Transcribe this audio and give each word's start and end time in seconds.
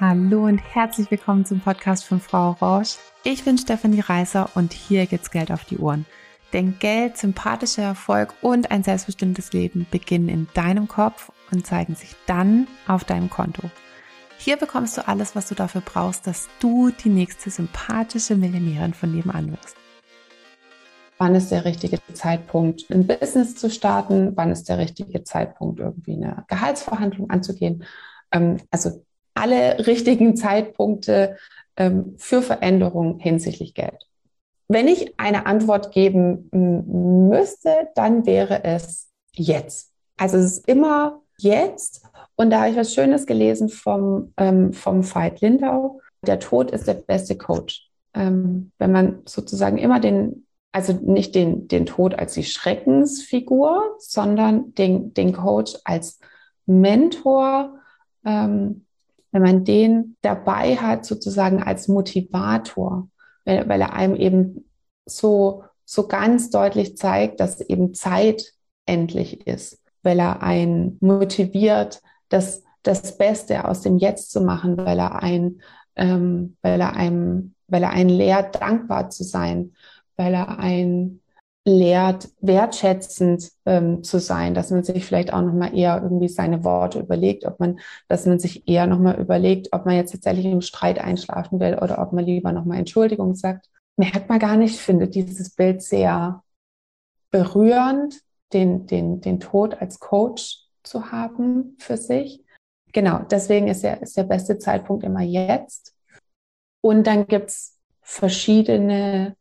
Hallo 0.00 0.46
und 0.46 0.58
herzlich 0.58 1.08
willkommen 1.12 1.44
zum 1.44 1.60
Podcast 1.60 2.04
von 2.04 2.18
Frau 2.18 2.50
Rausch. 2.60 2.96
Ich 3.22 3.44
bin 3.44 3.56
Stefanie 3.56 4.00
Reißer 4.00 4.50
und 4.56 4.72
hier 4.72 5.06
geht's 5.06 5.30
Geld 5.30 5.52
auf 5.52 5.64
die 5.64 5.78
Ohren. 5.78 6.04
Denn 6.52 6.80
Geld, 6.80 7.16
sympathischer 7.16 7.84
Erfolg 7.84 8.34
und 8.42 8.72
ein 8.72 8.82
selbstbestimmtes 8.82 9.52
Leben 9.52 9.86
beginnen 9.92 10.28
in 10.28 10.48
deinem 10.52 10.88
Kopf 10.88 11.30
und 11.52 11.64
zeigen 11.64 11.94
sich 11.94 12.16
dann 12.26 12.66
auf 12.88 13.04
deinem 13.04 13.30
Konto. 13.30 13.70
Hier 14.36 14.56
bekommst 14.56 14.98
du 14.98 15.06
alles, 15.06 15.36
was 15.36 15.48
du 15.48 15.54
dafür 15.54 15.80
brauchst, 15.80 16.26
dass 16.26 16.48
du 16.58 16.90
die 16.90 17.08
nächste 17.08 17.50
sympathische 17.50 18.34
Millionärin 18.34 18.94
von 18.94 19.14
nebenan 19.14 19.52
wirst. 19.52 19.76
Wann 21.18 21.36
ist 21.36 21.52
der 21.52 21.64
richtige 21.64 22.00
Zeitpunkt, 22.14 22.90
ein 22.90 23.06
Business 23.06 23.54
zu 23.54 23.70
starten? 23.70 24.32
Wann 24.34 24.50
ist 24.50 24.68
der 24.68 24.78
richtige 24.78 25.22
Zeitpunkt, 25.22 25.78
irgendwie 25.78 26.14
eine 26.14 26.44
Gehaltsverhandlung 26.48 27.30
anzugehen? 27.30 27.84
Ähm, 28.32 28.56
also 28.72 29.04
alle 29.34 29.86
richtigen 29.86 30.36
Zeitpunkte 30.36 31.36
ähm, 31.76 32.14
für 32.18 32.42
Veränderung 32.42 33.18
hinsichtlich 33.18 33.74
Geld. 33.74 34.06
Wenn 34.68 34.88
ich 34.88 35.18
eine 35.18 35.46
Antwort 35.46 35.92
geben 35.92 36.48
müsste, 36.52 37.88
dann 37.94 38.24
wäre 38.24 38.64
es 38.64 39.10
jetzt. 39.32 39.92
Also 40.16 40.38
es 40.38 40.58
ist 40.58 40.68
immer 40.68 41.20
jetzt. 41.38 42.02
Und 42.36 42.50
da 42.50 42.60
habe 42.60 42.70
ich 42.70 42.76
was 42.76 42.94
Schönes 42.94 43.26
gelesen 43.26 43.68
vom, 43.68 44.32
ähm, 44.36 44.72
vom 44.72 45.02
Veit 45.02 45.40
Lindau. 45.40 46.00
Der 46.26 46.40
Tod 46.40 46.70
ist 46.70 46.88
der 46.88 46.94
beste 46.94 47.36
Coach. 47.36 47.90
Ähm, 48.14 48.72
wenn 48.78 48.92
man 48.92 49.22
sozusagen 49.26 49.76
immer 49.76 50.00
den, 50.00 50.46
also 50.72 50.92
nicht 50.94 51.34
den, 51.34 51.68
den 51.68 51.84
Tod 51.84 52.18
als 52.18 52.34
die 52.34 52.44
Schreckensfigur, 52.44 53.96
sondern 53.98 54.74
den, 54.74 55.12
den 55.14 55.32
Coach 55.32 55.74
als 55.84 56.20
Mentor, 56.66 57.78
ähm, 58.24 58.86
wenn 59.34 59.42
man 59.42 59.64
den 59.64 60.16
dabei 60.22 60.76
hat, 60.76 61.04
sozusagen 61.04 61.60
als 61.60 61.88
Motivator, 61.88 63.08
weil, 63.44 63.68
weil 63.68 63.80
er 63.80 63.92
einem 63.92 64.14
eben 64.14 64.70
so, 65.06 65.64
so 65.84 66.06
ganz 66.06 66.50
deutlich 66.50 66.96
zeigt, 66.96 67.40
dass 67.40 67.60
eben 67.60 67.94
Zeit 67.94 68.52
endlich 68.86 69.44
ist, 69.48 69.82
weil 70.04 70.20
er 70.20 70.40
einen 70.40 70.98
motiviert, 71.00 72.00
das, 72.28 72.62
das 72.84 73.18
Beste 73.18 73.66
aus 73.66 73.80
dem 73.80 73.98
Jetzt 73.98 74.30
zu 74.30 74.40
machen, 74.40 74.76
weil 74.76 75.00
er 75.00 75.20
ein, 75.20 75.60
ähm, 75.96 76.56
weil 76.62 76.80
er 76.80 76.94
einem, 76.94 77.56
weil 77.66 77.82
er 77.82 77.90
einen 77.90 78.10
lehrt, 78.10 78.60
dankbar 78.60 79.10
zu 79.10 79.24
sein, 79.24 79.74
weil 80.16 80.32
er 80.32 80.60
ein 80.60 81.20
lehrt, 81.64 82.28
wertschätzend 82.40 83.50
ähm, 83.64 84.04
zu 84.04 84.20
sein, 84.20 84.54
dass 84.54 84.70
man 84.70 84.84
sich 84.84 85.04
vielleicht 85.06 85.32
auch 85.32 85.40
nochmal 85.40 85.74
eher 85.76 86.00
irgendwie 86.02 86.28
seine 86.28 86.62
Worte 86.62 87.00
überlegt, 87.00 87.46
ob 87.46 87.58
man, 87.58 87.80
dass 88.08 88.26
man 88.26 88.38
sich 88.38 88.68
eher 88.68 88.86
nochmal 88.86 89.18
überlegt, 89.18 89.68
ob 89.72 89.86
man 89.86 89.96
jetzt 89.96 90.12
tatsächlich 90.12 90.46
im 90.46 90.60
Streit 90.60 90.98
einschlafen 90.98 91.60
will 91.60 91.78
oder 91.80 92.00
ob 92.00 92.12
man 92.12 92.24
lieber 92.24 92.52
nochmal 92.52 92.78
Entschuldigung 92.78 93.34
sagt. 93.34 93.70
Merkt 93.96 94.28
man 94.28 94.38
gar 94.38 94.56
nicht, 94.56 94.78
findet 94.78 95.14
dieses 95.14 95.54
Bild 95.54 95.80
sehr 95.82 96.42
berührend, 97.30 98.20
den, 98.52 98.86
den, 98.86 99.20
den 99.20 99.40
Tod 99.40 99.80
als 99.80 99.98
Coach 100.00 100.58
zu 100.82 101.10
haben 101.12 101.76
für 101.78 101.96
sich. 101.96 102.44
Genau, 102.92 103.20
deswegen 103.30 103.68
ist 103.68 103.82
der, 103.82 104.02
ist 104.02 104.16
der 104.16 104.24
beste 104.24 104.58
Zeitpunkt 104.58 105.02
immer 105.02 105.22
jetzt. 105.22 105.94
Und 106.82 107.06
dann 107.06 107.26
gibt's 107.26 107.78
verschiedene 108.02 109.34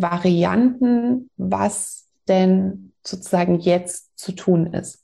Varianten, 0.00 1.30
was 1.36 2.06
denn 2.28 2.92
sozusagen 3.02 3.60
jetzt 3.60 4.18
zu 4.18 4.32
tun 4.32 4.72
ist. 4.72 5.00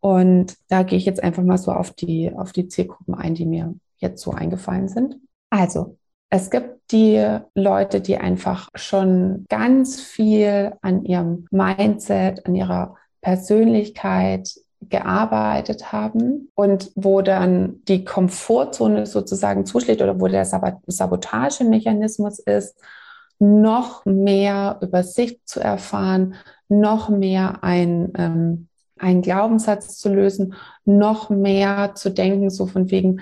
Und 0.00 0.56
da 0.68 0.82
gehe 0.84 0.98
ich 0.98 1.06
jetzt 1.06 1.22
einfach 1.22 1.42
mal 1.42 1.58
so 1.58 1.72
auf 1.72 1.90
die, 1.90 2.32
auf 2.34 2.52
die 2.52 2.68
Zielgruppen 2.68 3.14
ein, 3.14 3.34
die 3.34 3.46
mir 3.46 3.74
jetzt 3.96 4.22
so 4.22 4.30
eingefallen 4.30 4.88
sind. 4.88 5.16
Also, 5.50 5.96
es 6.30 6.50
gibt 6.50 6.92
die 6.92 7.38
Leute, 7.54 8.00
die 8.00 8.18
einfach 8.18 8.68
schon 8.74 9.46
ganz 9.48 10.00
viel 10.00 10.74
an 10.82 11.04
ihrem 11.04 11.46
Mindset, 11.50 12.46
an 12.46 12.54
ihrer 12.54 12.96
Persönlichkeit 13.22 14.54
gearbeitet 14.80 15.90
haben 15.90 16.50
und 16.54 16.92
wo 16.94 17.20
dann 17.22 17.82
die 17.88 18.04
Komfortzone 18.04 19.06
sozusagen 19.06 19.66
zuschlägt 19.66 20.02
oder 20.02 20.20
wo 20.20 20.28
der 20.28 20.44
Sabotagemechanismus 20.44 22.38
ist 22.38 22.80
noch 23.38 24.04
mehr 24.04 24.78
über 24.82 25.02
sich 25.02 25.44
zu 25.44 25.60
erfahren, 25.60 26.34
noch 26.68 27.08
mehr 27.08 27.62
ein, 27.62 28.12
ähm, 28.16 28.68
einen 28.98 29.22
Glaubenssatz 29.22 29.96
zu 29.96 30.12
lösen, 30.12 30.54
noch 30.84 31.30
mehr 31.30 31.92
zu 31.94 32.10
denken, 32.10 32.50
so 32.50 32.66
von 32.66 32.90
wegen, 32.90 33.20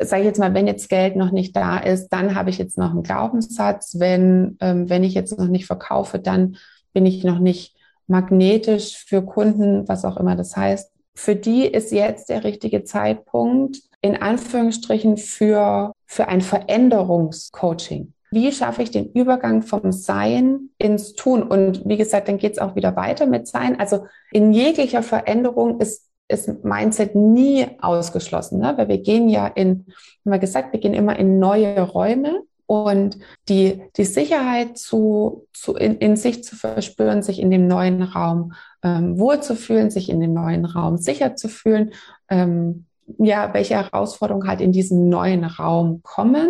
sage 0.00 0.22
ich 0.22 0.26
jetzt 0.26 0.38
mal, 0.40 0.54
wenn 0.54 0.66
jetzt 0.66 0.88
Geld 0.88 1.16
noch 1.16 1.30
nicht 1.30 1.54
da 1.54 1.78
ist, 1.78 2.08
dann 2.08 2.34
habe 2.34 2.50
ich 2.50 2.58
jetzt 2.58 2.78
noch 2.78 2.90
einen 2.90 3.04
Glaubenssatz. 3.04 3.98
Wenn, 3.98 4.56
ähm, 4.60 4.88
wenn 4.88 5.04
ich 5.04 5.14
jetzt 5.14 5.38
noch 5.38 5.48
nicht 5.48 5.66
verkaufe, 5.66 6.18
dann 6.18 6.56
bin 6.92 7.06
ich 7.06 7.22
noch 7.22 7.38
nicht 7.38 7.76
magnetisch 8.06 8.96
für 8.96 9.22
Kunden, 9.22 9.88
was 9.88 10.04
auch 10.04 10.16
immer 10.16 10.36
das 10.36 10.56
heißt. 10.56 10.90
Für 11.14 11.36
die 11.36 11.64
ist 11.64 11.92
jetzt 11.92 12.28
der 12.28 12.42
richtige 12.42 12.82
Zeitpunkt, 12.82 13.78
in 14.00 14.16
Anführungsstrichen, 14.16 15.16
für, 15.16 15.92
für 16.06 16.28
ein 16.28 16.40
Veränderungscoaching 16.40 18.13
wie 18.34 18.52
schaffe 18.52 18.82
ich 18.82 18.90
den 18.90 19.10
Übergang 19.12 19.62
vom 19.62 19.92
Sein 19.92 20.70
ins 20.78 21.14
Tun? 21.14 21.42
Und 21.42 21.86
wie 21.86 21.96
gesagt, 21.96 22.28
dann 22.28 22.38
geht 22.38 22.52
es 22.52 22.58
auch 22.58 22.76
wieder 22.76 22.96
weiter 22.96 23.26
mit 23.26 23.46
Sein. 23.46 23.78
Also 23.78 24.06
in 24.32 24.52
jeglicher 24.52 25.02
Veränderung 25.02 25.80
ist, 25.80 26.08
ist 26.28 26.64
Mindset 26.64 27.14
nie 27.14 27.66
ausgeschlossen, 27.80 28.60
ne? 28.60 28.74
weil 28.76 28.88
wir 28.88 28.98
gehen 28.98 29.28
ja 29.28 29.46
in, 29.46 29.86
haben 30.24 30.32
wir 30.32 30.38
gesagt, 30.38 30.72
wir 30.72 30.80
gehen 30.80 30.94
immer 30.94 31.18
in 31.18 31.38
neue 31.38 31.80
Räume. 31.80 32.42
Und 32.66 33.18
die, 33.50 33.82
die 33.98 34.06
Sicherheit 34.06 34.78
zu, 34.78 35.46
zu 35.52 35.74
in, 35.74 35.98
in 35.98 36.16
sich 36.16 36.42
zu 36.44 36.56
verspüren, 36.56 37.22
sich 37.22 37.38
in 37.38 37.50
dem 37.50 37.66
neuen 37.66 38.02
Raum 38.02 38.54
ähm, 38.82 39.18
wohlzufühlen, 39.18 39.90
sich 39.90 40.08
in 40.08 40.18
dem 40.18 40.32
neuen 40.32 40.64
Raum 40.64 40.96
sicher 40.96 41.36
zu 41.36 41.48
fühlen, 41.48 41.92
ähm, 42.30 42.86
ja, 43.18 43.52
welche 43.52 43.74
Herausforderungen 43.74 44.48
halt 44.48 44.62
in 44.62 44.72
diesen 44.72 45.10
neuen 45.10 45.44
Raum 45.44 46.00
kommen 46.02 46.48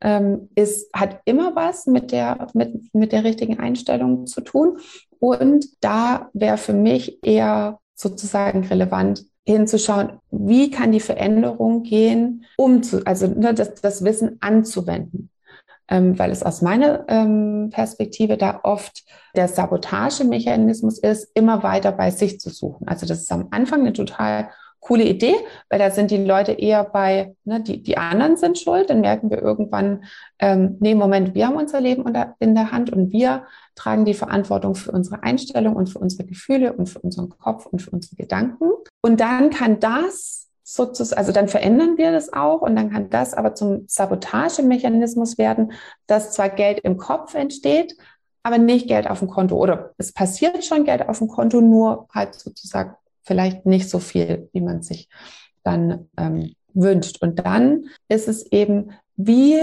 ähm, 0.00 0.48
ist, 0.54 0.92
hat 0.94 1.20
immer 1.24 1.54
was 1.54 1.86
mit 1.86 2.12
der, 2.12 2.48
mit, 2.54 2.94
mit 2.94 3.12
der 3.12 3.24
richtigen 3.24 3.58
Einstellung 3.58 4.26
zu 4.26 4.40
tun. 4.40 4.78
Und 5.18 5.66
da 5.80 6.30
wäre 6.32 6.56
für 6.56 6.72
mich 6.72 7.22
eher 7.22 7.78
sozusagen 7.94 8.64
relevant, 8.66 9.24
hinzuschauen, 9.46 10.20
wie 10.30 10.70
kann 10.70 10.92
die 10.92 11.00
Veränderung 11.00 11.82
gehen, 11.82 12.44
um 12.56 12.82
zu, 12.82 13.04
also 13.06 13.26
ne, 13.26 13.52
das, 13.54 13.74
das 13.74 14.04
Wissen 14.04 14.36
anzuwenden. 14.40 15.30
Ähm, 15.88 16.16
weil 16.20 16.30
es 16.30 16.44
aus 16.44 16.62
meiner 16.62 17.04
ähm, 17.08 17.70
Perspektive 17.72 18.36
da 18.36 18.60
oft 18.62 19.02
der 19.34 19.48
Sabotagemechanismus 19.48 21.00
ist, 21.00 21.32
immer 21.34 21.64
weiter 21.64 21.90
bei 21.90 22.12
sich 22.12 22.38
zu 22.38 22.50
suchen. 22.50 22.86
Also 22.86 23.06
das 23.06 23.22
ist 23.22 23.32
am 23.32 23.48
Anfang 23.50 23.80
eine 23.80 23.92
total 23.92 24.50
coole 24.80 25.04
Idee, 25.04 25.34
weil 25.68 25.78
da 25.78 25.90
sind 25.90 26.10
die 26.10 26.16
Leute 26.24 26.52
eher 26.52 26.84
bei, 26.84 27.36
ne, 27.44 27.60
die, 27.60 27.82
die 27.82 27.98
anderen 27.98 28.36
sind 28.36 28.58
schuld, 28.58 28.90
dann 28.90 29.02
merken 29.02 29.30
wir 29.30 29.40
irgendwann, 29.40 30.04
ähm, 30.38 30.78
nee, 30.80 30.94
Moment, 30.94 31.34
wir 31.34 31.46
haben 31.46 31.56
unser 31.56 31.80
Leben 31.80 32.04
in 32.38 32.54
der 32.54 32.72
Hand 32.72 32.90
und 32.90 33.12
wir 33.12 33.44
tragen 33.74 34.04
die 34.04 34.14
Verantwortung 34.14 34.74
für 34.74 34.90
unsere 34.90 35.22
Einstellung 35.22 35.76
und 35.76 35.88
für 35.88 35.98
unsere 35.98 36.24
Gefühle 36.24 36.72
und 36.72 36.88
für 36.88 36.98
unseren 37.00 37.28
Kopf 37.28 37.66
und 37.66 37.80
für 37.80 37.90
unsere 37.90 38.16
Gedanken. 38.16 38.70
Und 39.02 39.20
dann 39.20 39.50
kann 39.50 39.80
das 39.80 40.48
sozusagen, 40.64 41.18
also 41.18 41.32
dann 41.32 41.48
verändern 41.48 41.98
wir 41.98 42.12
das 42.12 42.32
auch 42.32 42.62
und 42.62 42.76
dann 42.76 42.90
kann 42.90 43.10
das 43.10 43.34
aber 43.34 43.54
zum 43.54 43.84
Sabotagemechanismus 43.86 45.36
werden, 45.36 45.72
dass 46.06 46.32
zwar 46.32 46.48
Geld 46.48 46.80
im 46.80 46.96
Kopf 46.96 47.34
entsteht, 47.34 47.96
aber 48.42 48.56
nicht 48.56 48.88
Geld 48.88 49.10
auf 49.10 49.18
dem 49.18 49.28
Konto 49.28 49.56
oder 49.56 49.92
es 49.98 50.12
passiert 50.12 50.64
schon 50.64 50.84
Geld 50.84 51.06
auf 51.08 51.18
dem 51.18 51.28
Konto, 51.28 51.60
nur 51.60 52.08
halt 52.14 52.34
sozusagen 52.34 52.94
vielleicht 53.30 53.64
nicht 53.64 53.88
so 53.88 54.00
viel, 54.00 54.48
wie 54.52 54.60
man 54.60 54.82
sich 54.82 55.08
dann 55.62 56.08
ähm, 56.16 56.52
wünscht. 56.74 57.22
Und 57.22 57.38
dann 57.38 57.84
ist 58.08 58.26
es 58.26 58.44
eben, 58.50 58.90
wie 59.14 59.56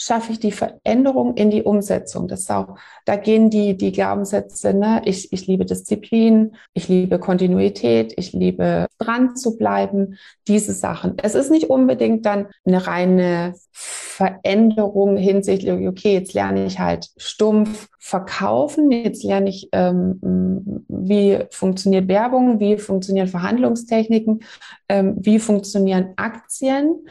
schaffe 0.00 0.30
ich 0.30 0.38
die 0.38 0.52
Veränderung 0.52 1.34
in 1.34 1.50
die 1.50 1.64
Umsetzung. 1.64 2.28
Das 2.28 2.40
ist 2.40 2.52
auch, 2.52 2.78
da 3.04 3.16
gehen 3.16 3.50
die, 3.50 3.76
die 3.76 3.90
Glaubenssätze, 3.90 4.72
ne? 4.72 5.02
ich, 5.04 5.32
ich 5.32 5.48
liebe 5.48 5.64
Disziplin, 5.64 6.54
ich 6.72 6.88
liebe 6.88 7.18
Kontinuität, 7.18 8.14
ich 8.16 8.32
liebe 8.32 8.86
dran 8.98 9.34
zu 9.34 9.56
bleiben, 9.56 10.16
diese 10.46 10.72
Sachen. 10.72 11.14
Es 11.20 11.34
ist 11.34 11.50
nicht 11.50 11.68
unbedingt 11.68 12.24
dann 12.26 12.46
eine 12.64 12.86
reine 12.86 13.54
Veränderung 13.72 15.16
hinsichtlich, 15.16 15.88
okay, 15.88 16.14
jetzt 16.14 16.32
lerne 16.32 16.64
ich 16.66 16.78
halt 16.78 17.08
stumpf 17.16 17.88
verkaufen, 17.98 18.92
jetzt 18.92 19.24
lerne 19.24 19.50
ich, 19.50 19.68
ähm, 19.72 20.84
wie 20.86 21.40
funktioniert 21.50 22.06
Werbung, 22.06 22.60
wie 22.60 22.78
funktionieren 22.78 23.26
Verhandlungstechniken, 23.26 24.44
ähm, 24.88 25.16
wie 25.18 25.40
funktionieren 25.40 26.12
Aktien, 26.16 27.04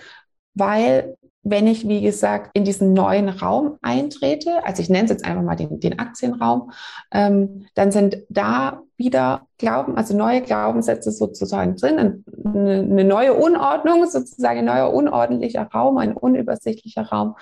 weil 0.53 1.17
wenn 1.43 1.67
ich, 1.67 1.87
wie 1.87 2.01
gesagt, 2.01 2.51
in 2.53 2.65
diesen 2.65 2.93
neuen 2.93 3.29
Raum 3.29 3.77
eintrete, 3.81 4.65
also 4.65 4.81
ich 4.81 4.89
nenne 4.89 5.05
es 5.05 5.11
jetzt 5.11 5.25
einfach 5.25 5.43
mal 5.43 5.55
den, 5.55 5.79
den 5.79 5.97
Aktienraum, 5.97 6.71
ähm, 7.11 7.67
dann 7.73 7.91
sind 7.91 8.17
da 8.29 8.81
wieder 8.97 9.47
Glauben, 9.59 9.95
also 9.95 10.15
neue 10.15 10.41
Glaubenssätze 10.41 11.11
sozusagen 11.11 11.75
drin, 11.75 12.23
eine, 12.45 12.79
eine 12.79 13.03
neue 13.03 13.33
Unordnung, 13.33 14.05
sozusagen 14.07 14.59
ein 14.59 14.65
neuer 14.65 14.93
unordentlicher 14.93 15.63
Raum, 15.73 15.97
ein 15.97 16.13
unübersichtlicher 16.13 17.03
Raum. 17.03 17.35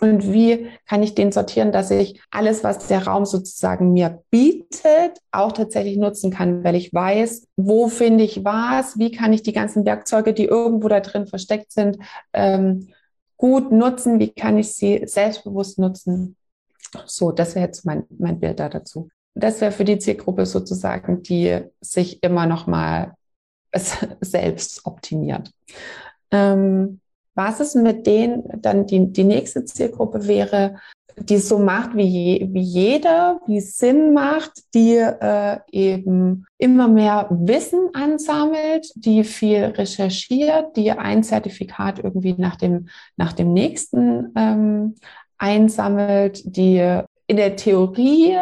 Und 0.00 0.32
wie 0.32 0.68
kann 0.88 1.02
ich 1.02 1.14
den 1.14 1.30
sortieren, 1.30 1.72
dass 1.72 1.90
ich 1.90 2.20
alles, 2.30 2.64
was 2.64 2.86
der 2.86 3.06
Raum 3.06 3.26
sozusagen 3.26 3.92
mir 3.92 4.22
bietet, 4.30 5.18
auch 5.30 5.52
tatsächlich 5.52 5.98
nutzen 5.98 6.30
kann, 6.30 6.64
weil 6.64 6.74
ich 6.74 6.94
weiß, 6.94 7.46
wo 7.56 7.88
finde 7.88 8.24
ich 8.24 8.44
was, 8.44 8.98
wie 8.98 9.10
kann 9.10 9.32
ich 9.32 9.42
die 9.42 9.52
ganzen 9.52 9.84
Werkzeuge, 9.84 10.32
die 10.32 10.46
irgendwo 10.46 10.88
da 10.88 11.00
drin 11.00 11.26
versteckt 11.26 11.72
sind, 11.72 11.98
ähm, 12.32 12.88
gut 13.40 13.72
nutzen, 13.72 14.20
wie 14.20 14.30
kann 14.30 14.58
ich 14.58 14.74
sie 14.74 15.02
selbstbewusst 15.06 15.78
nutzen. 15.78 16.36
So, 17.06 17.32
das 17.32 17.54
wäre 17.54 17.64
jetzt 17.64 17.86
mein, 17.86 18.04
mein 18.18 18.38
Bild 18.38 18.60
da 18.60 18.68
dazu. 18.68 19.08
Das 19.34 19.62
wäre 19.62 19.72
für 19.72 19.86
die 19.86 19.98
Zielgruppe 19.98 20.44
sozusagen, 20.44 21.22
die 21.22 21.60
sich 21.80 22.22
immer 22.22 22.44
noch 22.44 22.66
mal 22.66 23.14
selbst 24.20 24.84
optimiert. 24.84 25.50
Ähm, 26.30 27.00
was 27.34 27.60
ist 27.60 27.76
mit 27.76 28.06
denen, 28.06 28.42
dann 28.60 28.86
die, 28.86 29.10
die 29.10 29.24
nächste 29.24 29.64
Zielgruppe 29.64 30.26
wäre, 30.26 30.78
die 31.18 31.38
so 31.38 31.58
macht 31.58 31.96
wie, 31.96 32.06
je, 32.06 32.48
wie 32.52 32.62
jeder, 32.62 33.40
wie 33.46 33.60
Sinn 33.60 34.12
macht, 34.12 34.52
die 34.74 34.96
äh, 34.96 35.58
eben 35.70 36.46
immer 36.58 36.88
mehr 36.88 37.28
Wissen 37.30 37.90
ansammelt, 37.92 38.90
die 38.94 39.24
viel 39.24 39.64
recherchiert, 39.64 40.76
die 40.76 40.92
ein 40.92 41.22
Zertifikat 41.22 41.98
irgendwie 41.98 42.34
nach 42.36 42.56
dem, 42.56 42.88
nach 43.16 43.32
dem 43.32 43.52
nächsten 43.52 44.32
ähm, 44.36 44.94
einsammelt, 45.38 46.42
die 46.44 47.00
in 47.26 47.36
der 47.36 47.56
Theorie 47.56 48.38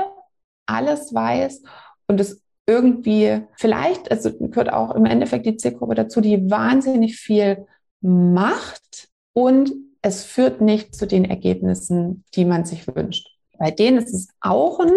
alles 0.67 1.15
weiß 1.15 1.63
und 2.07 2.21
es 2.21 2.43
irgendwie 2.67 3.41
vielleicht, 3.57 4.11
also 4.11 4.31
gehört 4.37 4.73
auch 4.73 4.95
im 4.95 5.07
Endeffekt 5.07 5.47
die 5.47 5.57
Zielgruppe 5.57 5.95
dazu, 5.95 6.21
die 6.21 6.51
wahnsinnig 6.51 7.17
viel 7.17 7.67
macht 8.01 9.09
und 9.33 9.73
es 10.03 10.25
führt 10.25 10.61
nicht 10.61 10.95
zu 10.95 11.07
den 11.07 11.25
Ergebnissen, 11.25 12.25
die 12.35 12.45
man 12.45 12.65
sich 12.65 12.87
wünscht. 12.87 13.29
Bei 13.59 13.71
denen 13.71 13.99
ist 13.99 14.15
es 14.15 14.29
auch 14.41 14.81
ein 14.81 14.93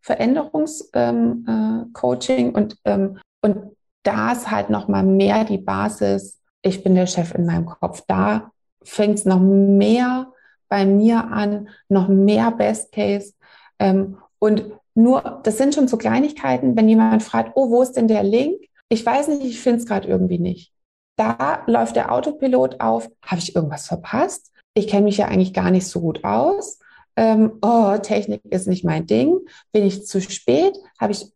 Veränderungscoaching 0.00 2.46
ähm, 2.46 2.54
äh, 2.54 2.58
und, 2.58 2.76
ähm, 2.84 3.18
und 3.42 3.76
da 4.02 4.32
ist 4.32 4.50
halt 4.50 4.70
nochmal 4.70 5.02
mehr 5.02 5.44
die 5.44 5.58
Basis, 5.58 6.40
ich 6.62 6.82
bin 6.82 6.94
der 6.94 7.06
Chef 7.06 7.34
in 7.34 7.46
meinem 7.46 7.66
Kopf. 7.66 8.02
Da 8.06 8.50
fängt 8.82 9.18
es 9.18 9.24
noch 9.24 9.40
mehr 9.40 10.32
bei 10.68 10.86
mir 10.86 11.24
an, 11.24 11.68
noch 11.88 12.08
mehr 12.08 12.50
Best 12.52 12.92
Case. 12.92 13.34
Ähm, 13.78 14.18
und 14.38 14.72
nur, 14.94 15.40
das 15.44 15.58
sind 15.58 15.74
schon 15.74 15.88
so 15.88 15.96
Kleinigkeiten, 15.96 16.76
wenn 16.76 16.88
jemand 16.88 17.22
fragt, 17.22 17.52
oh, 17.54 17.70
wo 17.70 17.82
ist 17.82 17.92
denn 17.92 18.08
der 18.08 18.22
Link? 18.22 18.62
Ich 18.88 19.04
weiß 19.04 19.28
nicht, 19.28 19.44
ich 19.44 19.60
finde 19.60 19.80
es 19.80 19.86
gerade 19.86 20.08
irgendwie 20.08 20.38
nicht. 20.38 20.72
Da 21.16 21.62
läuft 21.66 21.96
der 21.96 22.12
Autopilot 22.12 22.80
auf. 22.80 23.08
Habe 23.24 23.40
ich 23.40 23.56
irgendwas 23.56 23.86
verpasst? 23.86 24.52
Ich 24.74 24.88
kenne 24.88 25.04
mich 25.04 25.16
ja 25.16 25.26
eigentlich 25.28 25.54
gar 25.54 25.70
nicht 25.70 25.86
so 25.86 26.00
gut 26.00 26.24
aus. 26.24 26.78
Ähm, 27.16 27.58
oh, 27.62 27.96
Technik 27.96 28.42
ist 28.50 28.68
nicht 28.68 28.84
mein 28.84 29.06
Ding. 29.06 29.38
Bin 29.72 29.84
ich 29.84 30.06
zu 30.06 30.20
spät? 30.20 30.76
Habe 31.00 31.12
ich, 31.12 31.32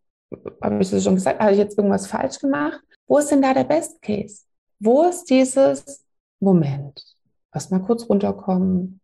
habe 0.61 0.81
ich 0.81 0.91
das 0.91 1.03
schon 1.03 1.15
gesagt? 1.15 1.39
Habe 1.39 1.51
ich 1.51 1.57
jetzt 1.57 1.77
irgendwas 1.77 2.05
falsch 2.05 2.39
gemacht? 2.39 2.79
Wo 3.07 3.17
ist 3.17 3.31
denn 3.31 3.41
da 3.41 3.53
der 3.53 3.63
Best 3.63 4.01
Case? 4.01 4.43
Wo 4.79 5.03
ist 5.03 5.25
dieses 5.25 6.05
Moment? 6.39 7.03
Lass 7.53 7.71
mal 7.71 7.81
kurz 7.81 8.07
runterkommen. 8.07 9.01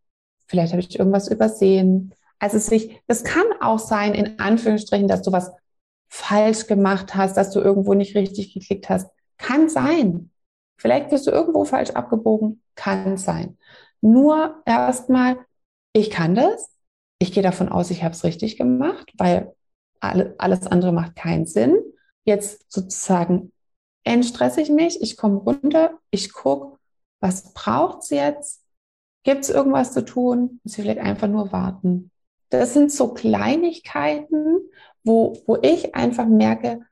Vielleicht 0.47 0.71
habe 0.73 0.81
ich 0.81 0.97
irgendwas 0.97 1.27
übersehen. 1.27 2.13
Also 2.39 2.59
sich, 2.59 3.01
das 3.07 3.23
kann 3.23 3.45
auch 3.59 3.79
sein, 3.79 4.13
in 4.13 4.39
Anführungsstrichen, 4.39 5.07
dass 5.07 5.23
du 5.23 5.31
was 5.31 5.51
falsch 6.07 6.67
gemacht 6.67 7.15
hast, 7.15 7.35
dass 7.35 7.49
du 7.51 7.59
irgendwo 7.59 7.93
nicht 7.95 8.15
richtig 8.15 8.53
geklickt 8.53 8.89
hast. 8.89 9.09
Kann 9.37 9.69
sein. 9.69 10.29
Vielleicht 10.77 11.09
bist 11.09 11.27
du 11.27 11.31
irgendwo 11.31 11.65
falsch 11.65 11.91
abgebogen, 11.91 12.61
kann 12.75 13.17
sein. 13.17 13.57
Nur 14.01 14.61
erstmal, 14.65 15.37
ich 15.93 16.09
kann 16.09 16.35
das. 16.35 16.69
Ich 17.19 17.31
gehe 17.31 17.43
davon 17.43 17.69
aus, 17.69 17.89
ich 17.89 18.03
habe 18.03 18.13
es 18.13 18.23
richtig 18.23 18.57
gemacht, 18.57 19.11
weil 19.17 19.55
alle, 19.99 20.35
alles 20.37 20.67
andere 20.67 20.91
macht 20.91 21.15
keinen 21.15 21.47
Sinn. 21.47 21.77
Jetzt 22.25 22.71
sozusagen 22.71 23.51
entstresse 24.03 24.61
ich 24.61 24.69
mich, 24.69 25.01
ich 25.01 25.17
komme 25.17 25.37
runter, 25.37 25.97
ich 26.11 26.31
gucke, 26.31 26.77
was 27.19 27.53
braucht 27.53 28.03
es 28.03 28.09
jetzt? 28.11 28.63
Gibt 29.23 29.43
es 29.43 29.49
irgendwas 29.49 29.93
zu 29.93 30.05
tun? 30.05 30.59
Muss 30.63 30.77
ich 30.77 30.83
vielleicht 30.83 30.99
einfach 30.99 31.27
nur 31.27 31.51
warten? 31.51 32.11
Das 32.49 32.73
sind 32.73 32.91
so 32.91 33.13
Kleinigkeiten, 33.13 34.59
wo, 35.03 35.37
wo 35.47 35.57
ich 35.61 35.95
einfach 35.95 36.27
merke, 36.27 36.85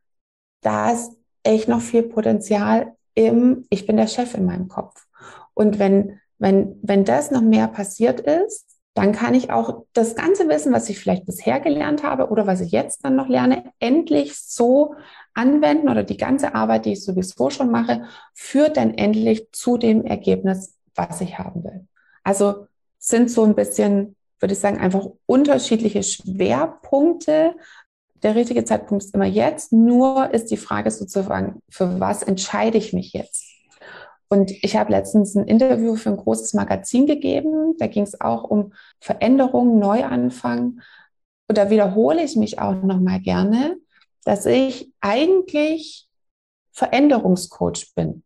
da 0.62 0.92
ist 0.92 1.12
echt 1.44 1.68
noch 1.68 1.82
viel 1.82 2.04
Potenzial 2.04 2.96
im, 3.16 3.66
ich 3.70 3.88
bin 3.88 3.98
der 3.98 4.08
Chef 4.08 4.36
in 4.36 4.46
meinem 4.46 4.68
Kopf. 4.68 5.06
Und 5.54 5.80
wenn, 5.80 6.20
wenn, 6.38 6.78
wenn 6.82 7.06
das 7.06 7.32
noch 7.32 7.42
mehr 7.42 7.68
passiert 7.68 8.20
ist, 8.20 8.66
dann 8.94 9.12
kann 9.12 9.34
ich 9.34 9.52
auch 9.52 9.84
das 9.92 10.16
ganze 10.16 10.48
Wissen, 10.48 10.72
was 10.72 10.90
ich 10.90 11.00
vielleicht 11.00 11.26
bisher 11.26 11.60
gelernt 11.60 12.04
habe 12.04 12.30
oder 12.30 12.48
was 12.48 12.62
ich 12.62 12.72
jetzt 12.72 13.04
dann 13.04 13.18
noch 13.18 13.28
lerne, 13.28 13.72
endlich 13.80 14.38
so 14.38 14.96
anwenden 15.34 15.90
oder 15.90 16.04
die 16.04 16.16
ganze 16.16 16.56
Arbeit, 16.56 16.86
die 16.86 16.94
ich 16.94 17.04
sowieso 17.04 17.50
schon 17.50 17.72
mache, 17.72 18.06
führt 18.34 18.78
dann 18.78 18.94
endlich 18.94 19.50
zu 19.52 19.78
dem 19.78 20.06
Ergebnis, 20.06 20.78
was 20.96 21.20
ich 21.20 21.38
haben 21.38 21.64
will. 21.66 21.88
Also 22.24 22.68
sind 22.98 23.30
so 23.30 23.44
ein 23.44 23.54
bisschen, 23.54 24.16
würde 24.40 24.54
ich 24.54 24.60
sagen, 24.60 24.80
einfach 24.80 25.08
unterschiedliche 25.26 26.02
Schwerpunkte, 26.02 27.56
der 28.24 28.36
richtige 28.36 28.66
Zeitpunkt 28.66 29.04
ist 29.04 29.14
immer 29.14 29.26
jetzt. 29.26 29.72
Nur 29.74 30.34
ist 30.34 30.52
die 30.52 30.58
Frage 30.58 30.92
sozusagen, 30.92 31.60
für 31.70 32.00
was 32.00 32.24
entscheide 32.24 32.78
ich 32.78 32.94
mich 32.94 33.14
jetzt? 33.14 33.46
Und 34.28 34.52
ich 34.64 34.76
habe 34.76 34.92
letztens 34.92 35.36
ein 35.36 35.46
Interview 35.46 35.96
für 35.96 36.10
ein 36.10 36.18
großes 36.18 36.54
Magazin 36.54 37.06
gegeben. 37.06 37.76
Da 37.78 37.88
ging 37.88 38.04
es 38.04 38.20
auch 38.20 38.44
um 38.44 38.74
Veränderungen, 39.00 39.80
Neuanfang. 39.80 40.82
Und 41.48 41.58
da 41.58 41.70
wiederhole 41.70 42.24
ich 42.24 42.36
mich 42.36 42.60
auch 42.60 42.74
nochmal 42.82 43.20
gerne, 43.20 43.78
dass 44.24 44.46
ich 44.46 44.92
eigentlich 45.00 46.08
Veränderungscoach 46.72 47.94
bin. 47.96 48.24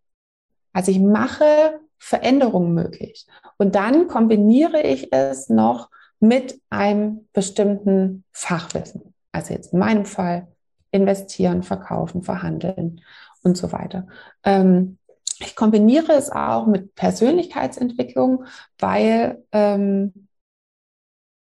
Also 0.72 0.92
ich 0.92 1.00
mache 1.00 1.80
Veränderungen 1.98 2.74
möglich. 2.74 3.28
Und 3.58 3.76
dann 3.76 4.08
kombiniere 4.08 4.82
ich 4.82 5.12
es 5.12 5.50
noch 5.50 5.90
mit 6.22 6.62
einem 6.70 7.28
bestimmten 7.34 8.24
Fachwissen. 8.32 9.14
Also 9.32 9.54
jetzt 9.54 9.74
in 9.74 9.80
meinem 9.80 10.06
Fall 10.06 10.48
investieren, 10.92 11.64
verkaufen, 11.64 12.24
verhandeln 12.24 13.02
und 13.44 13.58
so 13.58 13.72
weiter. 13.72 14.08
Ähm, 14.44 14.98
ich 15.40 15.56
kombiniere 15.56 16.14
es 16.14 16.32
auch 16.32 16.66
mit 16.66 16.96
Persönlichkeitsentwicklung, 16.96 18.46
weil, 18.78 19.44
ähm, 19.52 20.28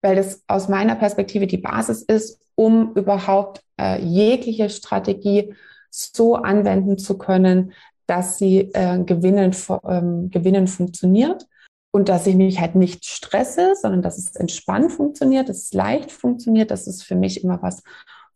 weil 0.03 0.17
das 0.17 0.45
aus 0.47 0.69
meiner 0.69 0.95
Perspektive 0.95 1.47
die 1.47 1.59
Basis 1.59 2.03
ist, 2.03 2.41
um 2.55 2.93
überhaupt 2.95 3.63
äh, 3.81 4.01
jegliche 4.01 4.71
Strategie 4.71 5.55
so 5.91 6.37
anwenden 6.37 6.99
zu 6.99 7.19
können, 7.19 7.73
dass 8.07 8.39
sie 8.39 8.71
äh, 8.75 9.03
gewinnen, 9.03 9.55
ähm, 9.85 10.31
gewinnen 10.31 10.69
funktioniert 10.69 11.47
und 11.93 12.09
dass 12.09 12.27
ich 12.27 12.37
mich 12.37 12.61
halt 12.61 12.75
nicht 12.75 13.05
stresse, 13.05 13.75
sondern 13.75 14.03
dass 14.03 14.19
es 14.19 14.37
entspannt 14.37 14.93
funktioniert, 14.93 15.49
dass 15.49 15.59
es 15.59 15.73
leicht 15.73 16.13
funktioniert. 16.13 16.71
Das 16.71 16.87
ist 16.87 17.03
für 17.03 17.17
mich 17.17 17.43
immer 17.43 17.63
was 17.63 17.83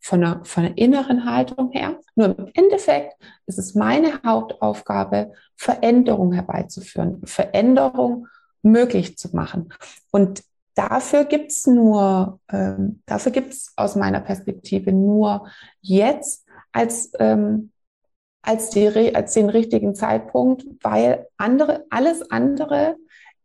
von 0.01 0.21
der, 0.21 0.41
von 0.43 0.63
der 0.63 0.77
inneren 0.77 1.25
Haltung 1.25 1.71
her. 1.71 1.99
Nur 2.15 2.37
im 2.37 2.51
Endeffekt 2.53 3.15
ist 3.47 3.57
es 3.57 3.73
meine 3.73 4.21
Hauptaufgabe, 4.23 5.31
Veränderung 5.55 6.33
herbeizuführen, 6.33 7.21
Veränderung 7.25 8.27
möglich 8.61 9.17
zu 9.17 9.35
machen. 9.35 9.73
Und 10.11 10.43
dafür 10.75 11.23
gibt's 11.23 11.65
nur, 11.65 12.39
ähm, 12.51 13.01
dafür 13.05 13.31
gibt's 13.31 13.73
aus 13.77 13.95
meiner 13.95 14.19
Perspektive 14.19 14.91
nur 14.91 15.47
jetzt 15.81 16.45
als 16.71 17.11
ähm, 17.19 17.71
als, 18.45 18.69
die, 18.69 19.15
als 19.15 19.33
den 19.33 19.49
richtigen 19.49 19.95
Zeitpunkt, 19.95 20.65
weil 20.81 21.27
andere, 21.37 21.85
alles 21.89 22.29
andere 22.29 22.95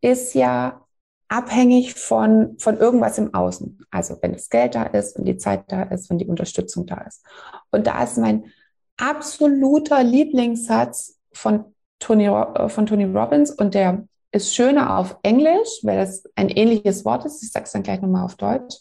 ist 0.00 0.34
ja 0.34 0.86
abhängig 1.28 1.94
von, 1.94 2.56
von 2.58 2.78
irgendwas 2.78 3.18
im 3.18 3.32
Außen. 3.32 3.78
Also 3.90 4.16
wenn 4.20 4.32
das 4.32 4.48
Geld 4.48 4.74
da 4.74 4.82
ist, 4.84 5.16
wenn 5.16 5.24
die 5.24 5.36
Zeit 5.36 5.64
da 5.68 5.84
ist, 5.84 6.10
wenn 6.10 6.18
die 6.18 6.26
Unterstützung 6.26 6.86
da 6.86 7.02
ist. 7.02 7.24
Und 7.70 7.86
da 7.86 8.02
ist 8.02 8.18
mein 8.18 8.46
absoluter 8.96 10.02
Lieblingssatz 10.02 11.18
von 11.32 11.64
Tony, 12.00 12.26
äh, 12.26 12.68
von 12.68 12.86
Tony 12.86 13.04
Robbins 13.04 13.50
und 13.50 13.74
der 13.74 14.06
ist 14.32 14.54
schöner 14.54 14.98
auf 14.98 15.18
Englisch, 15.22 15.80
weil 15.82 15.98
das 15.98 16.24
ein 16.34 16.48
ähnliches 16.48 17.04
Wort 17.04 17.24
ist. 17.24 17.42
Ich 17.42 17.52
sage 17.52 17.64
es 17.64 17.72
dann 17.72 17.82
gleich 17.82 18.00
nochmal 18.00 18.24
auf 18.24 18.36
Deutsch. 18.36 18.76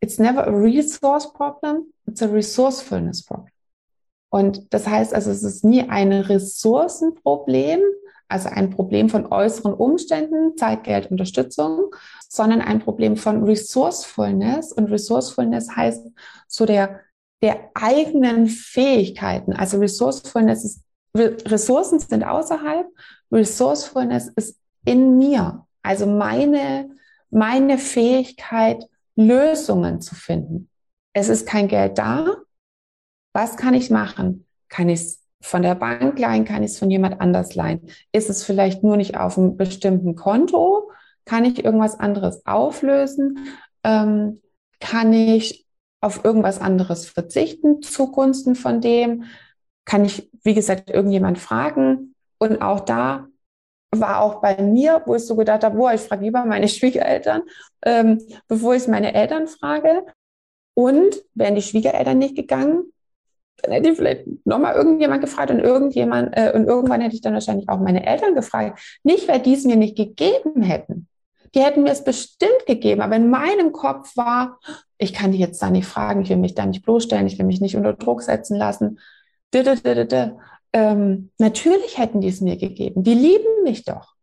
It's 0.00 0.18
never 0.18 0.46
a 0.46 0.50
resource 0.50 1.32
problem, 1.32 1.92
it's 2.06 2.22
a 2.22 2.26
resourcefulness 2.26 3.24
problem. 3.24 3.52
Und 4.30 4.72
das 4.74 4.86
heißt 4.86 5.14
also, 5.14 5.30
es 5.30 5.44
ist 5.44 5.64
nie 5.64 5.88
ein 5.88 6.12
Ressourcenproblem, 6.12 7.80
also 8.28 8.48
ein 8.48 8.70
Problem 8.70 9.08
von 9.08 9.26
äußeren 9.26 9.74
Umständen, 9.74 10.56
Zeit, 10.56 10.84
Geld, 10.84 11.10
Unterstützung, 11.10 11.94
sondern 12.28 12.60
ein 12.60 12.80
Problem 12.80 13.16
von 13.16 13.44
Resourcefulness. 13.44 14.72
Und 14.72 14.90
Resourcefulness 14.90 15.74
heißt 15.74 16.06
so 16.48 16.66
der, 16.66 17.00
der 17.42 17.70
eigenen 17.74 18.46
Fähigkeiten. 18.46 19.52
Also 19.52 19.78
Resourcefulness 19.78 20.64
ist, 20.64 20.84
Ressourcen 21.16 22.00
sind 22.00 22.24
außerhalb, 22.24 22.86
Resourcefulness 23.30 24.28
ist 24.36 24.58
in 24.84 25.18
mir. 25.18 25.66
Also 25.82 26.06
meine, 26.06 26.90
meine 27.30 27.78
Fähigkeit, 27.78 28.84
Lösungen 29.16 30.00
zu 30.00 30.14
finden. 30.14 30.70
Es 31.12 31.28
ist 31.28 31.46
kein 31.46 31.68
Geld 31.68 31.98
da. 31.98 32.36
Was 33.32 33.56
kann 33.56 33.74
ich 33.74 33.90
machen? 33.90 34.46
Kann 34.68 34.88
ich 34.88 35.00
es 35.00 35.23
von 35.44 35.62
der 35.62 35.74
Bank 35.74 36.18
leihen? 36.18 36.44
Kann 36.44 36.62
ich 36.62 36.72
es 36.72 36.78
von 36.78 36.90
jemand 36.90 37.20
anders 37.20 37.54
leihen? 37.54 37.82
Ist 38.12 38.30
es 38.30 38.44
vielleicht 38.44 38.82
nur 38.82 38.96
nicht 38.96 39.16
auf 39.16 39.36
einem 39.36 39.56
bestimmten 39.56 40.14
Konto? 40.16 40.90
Kann 41.24 41.44
ich 41.44 41.64
irgendwas 41.64 41.98
anderes 42.00 42.44
auflösen? 42.46 43.38
Ähm, 43.82 44.40
kann 44.80 45.12
ich 45.12 45.66
auf 46.00 46.24
irgendwas 46.24 46.60
anderes 46.60 47.06
verzichten 47.06 47.82
zugunsten 47.82 48.54
von 48.54 48.80
dem? 48.80 49.24
Kann 49.84 50.04
ich, 50.04 50.30
wie 50.42 50.54
gesagt, 50.54 50.90
irgendjemand 50.90 51.38
fragen? 51.38 52.14
Und 52.38 52.62
auch 52.62 52.80
da 52.80 53.28
war 53.94 54.20
auch 54.20 54.40
bei 54.40 54.60
mir, 54.60 55.02
wo 55.06 55.14
ich 55.14 55.26
so 55.26 55.36
gedacht 55.36 55.62
habe, 55.62 55.76
boah, 55.76 55.92
ich 55.92 56.00
frage 56.00 56.24
lieber 56.24 56.44
meine 56.46 56.68
Schwiegereltern, 56.68 57.42
ähm, 57.84 58.20
bevor 58.48 58.74
ich 58.74 58.88
meine 58.88 59.14
Eltern 59.14 59.46
frage. 59.46 60.06
Und 60.76 61.22
wären 61.34 61.54
die 61.54 61.62
Schwiegereltern 61.62 62.18
nicht 62.18 62.34
gegangen, 62.34 62.92
dann 63.62 63.72
hätte 63.72 63.90
ich 63.90 63.96
vielleicht 63.96 64.24
nochmal 64.44 64.74
irgendjemand 64.74 65.20
gefragt 65.20 65.50
und 65.50 65.60
irgendjemand, 65.60 66.36
äh, 66.36 66.52
und 66.54 66.66
irgendwann 66.66 67.00
hätte 67.00 67.14
ich 67.14 67.22
dann 67.22 67.34
wahrscheinlich 67.34 67.68
auch 67.68 67.78
meine 67.78 68.06
Eltern 68.06 68.34
gefragt. 68.34 68.98
Nicht, 69.02 69.28
weil 69.28 69.40
die 69.40 69.54
es 69.54 69.64
mir 69.64 69.76
nicht 69.76 69.96
gegeben 69.96 70.62
hätten. 70.62 71.08
Die 71.54 71.60
hätten 71.60 71.84
mir 71.84 71.92
es 71.92 72.02
bestimmt 72.02 72.66
gegeben, 72.66 73.00
aber 73.00 73.16
in 73.16 73.30
meinem 73.30 73.72
Kopf 73.72 74.16
war, 74.16 74.58
ich 74.98 75.12
kann 75.12 75.32
die 75.32 75.38
jetzt 75.38 75.62
da 75.62 75.70
nicht 75.70 75.86
fragen, 75.86 76.22
ich 76.22 76.28
will 76.28 76.36
mich 76.36 76.54
da 76.54 76.66
nicht 76.66 76.84
bloßstellen, 76.84 77.26
ich 77.26 77.38
will 77.38 77.46
mich 77.46 77.60
nicht 77.60 77.76
unter 77.76 77.92
Druck 77.92 78.22
setzen 78.22 78.58
lassen. 78.58 78.98
Ähm, 80.72 81.30
natürlich 81.38 81.96
hätten 81.98 82.20
die 82.20 82.28
es 82.28 82.40
mir 82.40 82.56
gegeben. 82.56 83.04
Die 83.04 83.14
lieben 83.14 83.62
mich 83.62 83.84
doch. 83.84 84.14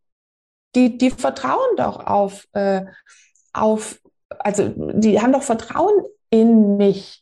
Die, 0.76 0.98
die 0.98 1.10
vertrauen 1.10 1.78
doch 1.78 2.06
auf, 2.06 2.48
äh, 2.52 2.84
auf, 3.54 4.02
also 4.40 4.68
die 4.76 5.22
haben 5.22 5.32
doch 5.32 5.44
Vertrauen 5.44 6.04
in 6.30 6.76
mich. 6.76 7.21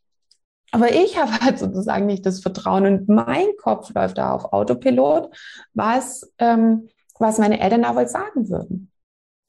Aber 0.71 0.93
ich 0.93 1.17
habe 1.17 1.31
halt 1.39 1.59
sozusagen 1.59 2.05
nicht 2.05 2.25
das 2.25 2.41
Vertrauen 2.41 2.85
und 2.85 3.09
mein 3.09 3.47
Kopf 3.61 3.93
läuft 3.93 4.17
da 4.17 4.33
auf 4.33 4.53
Autopilot, 4.53 5.35
was, 5.73 6.31
ähm, 6.37 6.89
was 7.17 7.37
meine 7.37 7.59
Eltern 7.59 7.83
da 7.83 7.95
wohl 7.95 8.07
sagen 8.07 8.49
würden. 8.49 8.91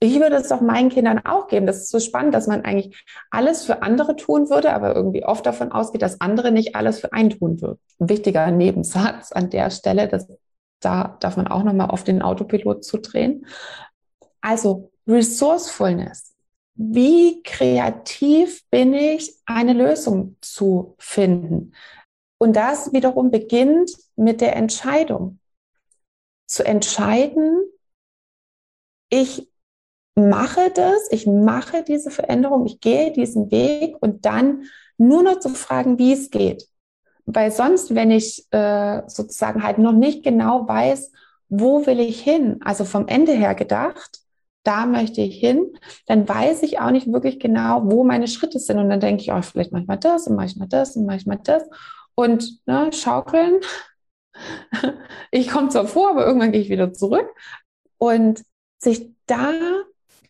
Ich 0.03 0.19
würde 0.19 0.37
es 0.37 0.49
doch 0.49 0.63
meinen 0.63 0.89
Kindern 0.89 1.19
auch 1.27 1.47
geben. 1.47 1.67
Das 1.67 1.77
ist 1.77 1.91
so 1.91 2.01
spannend, 2.01 2.33
dass 2.33 2.47
man 2.47 2.65
eigentlich 2.65 3.05
alles 3.31 3.65
für 3.65 3.83
andere 3.83 4.17
tun 4.17 4.49
würde, 4.49 4.73
aber 4.73 4.95
irgendwie 4.97 5.25
oft 5.25 5.45
davon 5.45 5.73
ausgeht, 5.73 6.01
dass 6.01 6.23
andere 6.23 6.53
nicht 6.53 6.75
alles 6.75 7.01
für 7.01 7.13
einen 7.13 7.31
tun 7.31 7.61
würden. 7.61 7.79
Ein 7.99 8.09
wichtiger 8.09 8.51
Nebensatz 8.51 9.31
an 9.31 9.51
der 9.51 9.71
Stelle, 9.71 10.09
dass 10.09 10.27
da 10.81 11.19
darf 11.21 11.37
man 11.37 11.49
auch 11.49 11.63
nochmal 11.63 11.91
auf 11.91 12.03
den 12.03 12.23
Autopilot 12.23 12.83
zudrehen. 12.83 13.45
Also 14.41 14.91
Resourcefulness 15.07 16.30
wie 16.83 17.43
kreativ 17.43 18.67
bin 18.71 18.95
ich, 18.95 19.35
eine 19.45 19.75
Lösung 19.75 20.37
zu 20.41 20.95
finden. 20.99 21.75
Und 22.39 22.57
das 22.57 22.95
wiederum 22.95 23.31
beginnt 23.31 23.93
mit 24.17 24.41
der 24.41 24.57
Entscheidung. 24.57 25.41
Zu 26.47 26.65
entscheiden, 26.65 27.61
ich 29.11 29.53
mache 30.15 30.71
das, 30.75 31.07
ich 31.11 31.27
mache 31.27 31.85
diese 31.85 32.11
Veränderung, 32.11 32.65
ich 32.65 32.81
gehe 32.81 33.13
diesen 33.13 33.51
Weg 33.51 33.97
und 34.01 34.25
dann 34.25 34.65
nur 34.97 35.23
noch 35.23 35.39
zu 35.39 35.51
fragen, 35.51 35.99
wie 35.99 36.15
es 36.15 36.31
geht. 36.31 36.67
Weil 37.27 37.51
sonst, 37.51 37.95
wenn 37.95 38.11
ich 38.11 38.51
äh, 38.53 39.03
sozusagen 39.07 39.63
halt 39.63 39.77
noch 39.77 39.93
nicht 39.93 40.25
genau 40.25 40.67
weiß, 40.67 41.13
wo 41.51 41.85
will 41.85 42.01
ich 42.01 42.23
hin, 42.23 42.59
also 42.65 42.87
vom 42.87 43.07
Ende 43.07 43.33
her 43.33 43.55
gedacht, 43.55 44.20
da 44.63 44.87
möchte 44.87 45.21
ich 45.21 45.37
hin, 45.39 45.73
dann 46.07 46.29
weiß 46.29 46.63
ich 46.63 46.81
auch 46.81 46.91
nicht 46.91 47.11
wirklich 47.11 47.41
genau, 47.41 47.83
wo 47.91 48.05
meine 48.05 48.29
Schritte 48.29 48.59
sind. 48.59 48.79
Und 48.79 48.91
dann 48.91 49.01
denke 49.01 49.23
ich, 49.23 49.33
oh, 49.33 49.43
vielleicht 49.43 49.73
mache 49.73 49.83
ich 49.83 49.89
mal 49.89 49.97
das 49.97 50.27
und 50.27 50.37
mache 50.37 50.47
ich 50.47 50.57
mal 50.57 50.69
das 50.69 50.97
und 50.97 51.07
mache 51.07 51.17
ich 51.17 51.27
mal 51.27 51.41
das. 51.43 51.65
Und 52.15 52.67
ne, 52.67 52.93
schaukeln. 52.93 53.61
ich 55.31 55.49
komme 55.49 55.69
zwar 55.71 55.87
vor, 55.87 56.11
aber 56.11 56.27
irgendwann 56.27 56.53
gehe 56.53 56.61
ich 56.61 56.69
wieder 56.69 56.93
zurück. 56.93 57.29
Und 57.99 58.45
sich 58.79 59.11
da 59.27 59.53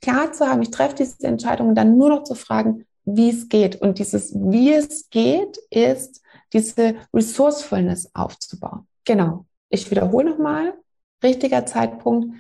klar 0.00 0.32
zu 0.32 0.46
haben, 0.46 0.62
ich 0.62 0.70
treffe 0.70 0.96
diese 0.96 1.26
Entscheidung 1.26 1.68
und 1.68 1.74
dann 1.74 1.96
nur 1.96 2.08
noch 2.08 2.24
zu 2.24 2.34
fragen, 2.34 2.86
wie 3.04 3.30
es 3.30 3.48
geht. 3.48 3.80
Und 3.80 3.98
dieses, 3.98 4.34
wie 4.34 4.72
es 4.72 5.10
geht, 5.10 5.58
ist 5.70 6.22
diese 6.52 6.96
Resourcefulness 7.12 8.10
aufzubauen. 8.14 8.86
Genau. 9.04 9.46
Ich 9.68 9.90
wiederhole 9.90 10.30
nochmal. 10.30 10.74
Richtiger 11.22 11.66
Zeitpunkt, 11.66 12.34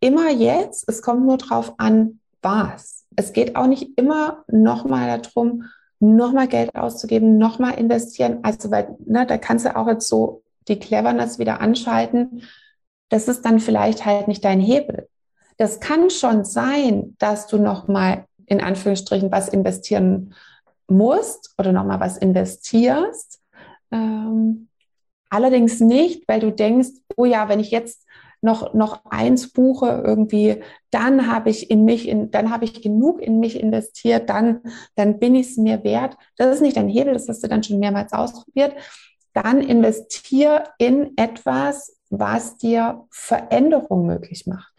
immer 0.00 0.30
jetzt, 0.30 0.88
es 0.88 1.02
kommt 1.02 1.24
nur 1.24 1.38
drauf 1.38 1.74
an, 1.78 2.20
was. 2.42 3.04
Es 3.16 3.32
geht 3.32 3.56
auch 3.56 3.66
nicht 3.66 3.98
immer 3.98 4.44
nochmal 4.48 5.20
darum, 5.20 5.64
nochmal 6.00 6.48
Geld 6.48 6.74
auszugeben, 6.74 7.38
nochmal 7.38 7.78
investieren. 7.78 8.40
Also, 8.42 8.70
weil, 8.70 8.96
ne, 9.04 9.26
da 9.26 9.38
kannst 9.38 9.64
du 9.64 9.74
auch 9.74 9.88
jetzt 9.88 10.08
so 10.08 10.42
die 10.68 10.78
Cleverness 10.78 11.38
wieder 11.38 11.60
anschalten. 11.60 12.42
Das 13.08 13.28
ist 13.28 13.42
dann 13.42 13.60
vielleicht 13.60 14.04
halt 14.04 14.28
nicht 14.28 14.44
dein 14.44 14.60
Hebel. 14.60 15.08
Das 15.56 15.80
kann 15.80 16.10
schon 16.10 16.44
sein, 16.44 17.16
dass 17.18 17.46
du 17.46 17.58
nochmal 17.58 18.26
in 18.46 18.60
Anführungsstrichen 18.60 19.32
was 19.32 19.48
investieren 19.48 20.34
musst 20.88 21.54
oder 21.58 21.72
nochmal 21.72 22.00
was 22.00 22.18
investierst. 22.18 23.40
Ähm, 23.90 24.68
allerdings 25.30 25.80
nicht, 25.80 26.28
weil 26.28 26.40
du 26.40 26.52
denkst, 26.52 26.90
oh 27.16 27.24
ja, 27.24 27.48
wenn 27.48 27.60
ich 27.60 27.70
jetzt 27.70 28.05
noch, 28.40 28.74
noch 28.74 29.04
eins 29.06 29.52
buche 29.52 30.02
irgendwie, 30.04 30.62
dann 30.90 31.30
habe 31.30 31.50
ich 31.50 31.70
in 31.70 31.84
mich, 31.84 32.08
in, 32.08 32.30
dann 32.30 32.50
habe 32.50 32.64
ich 32.64 32.82
genug 32.82 33.20
in 33.20 33.40
mich 33.40 33.58
investiert, 33.58 34.28
dann, 34.28 34.60
dann 34.94 35.18
bin 35.18 35.34
ich 35.34 35.48
es 35.48 35.56
mir 35.56 35.84
wert. 35.84 36.16
Das 36.36 36.54
ist 36.54 36.62
nicht 36.62 36.76
dein 36.76 36.88
Hebel, 36.88 37.14
das 37.14 37.28
hast 37.28 37.42
du 37.42 37.48
dann 37.48 37.62
schon 37.62 37.78
mehrmals 37.78 38.12
ausprobiert. 38.12 38.74
Dann 39.32 39.60
investier 39.60 40.64
in 40.78 41.16
etwas, 41.16 41.98
was 42.10 42.56
dir 42.56 43.04
Veränderung 43.10 44.06
möglich 44.06 44.46
macht 44.46 44.75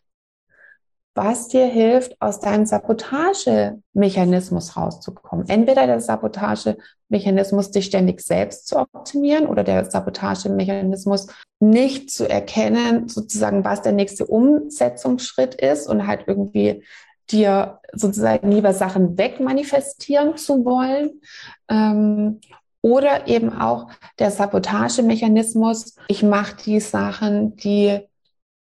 was 1.18 1.50
dir 1.50 1.66
hilft, 1.66 2.16
aus 2.22 2.40
deinem 2.40 2.66
Sabotagemechanismus 2.66 4.78
rauszukommen. 4.78 5.50
Entweder 5.50 5.86
der 5.88 6.00
Sabotagemechanismus, 6.00 7.72
dich 7.72 7.86
ständig 7.86 8.22
selbst 8.22 8.68
zu 8.68 8.78
optimieren 8.78 9.48
oder 9.48 9.66
der 9.66 9.90
Sabotagemechanismus, 9.90 11.28
nicht 11.60 12.12
zu 12.12 12.30
erkennen, 12.30 13.10
sozusagen, 13.10 13.66
was 13.66 13.82
der 13.82 13.92
nächste 13.92 14.26
Umsetzungsschritt 14.28 15.56
ist 15.56 15.90
und 15.90 16.08
halt 16.08 16.24
irgendwie 16.28 16.84
dir 17.30 17.82
sozusagen 17.92 18.50
lieber 18.52 18.74
Sachen 18.74 19.18
wegmanifestieren 19.18 20.38
zu 20.38 20.64
wollen. 20.64 21.20
Ähm, 21.68 22.40
oder 22.82 23.28
eben 23.28 23.52
auch 23.52 23.90
der 24.20 24.32
Sabotagemechanismus, 24.32 25.96
ich 26.08 26.24
mache 26.24 26.56
die 26.64 26.80
Sachen, 26.80 27.58
die 27.58 28.08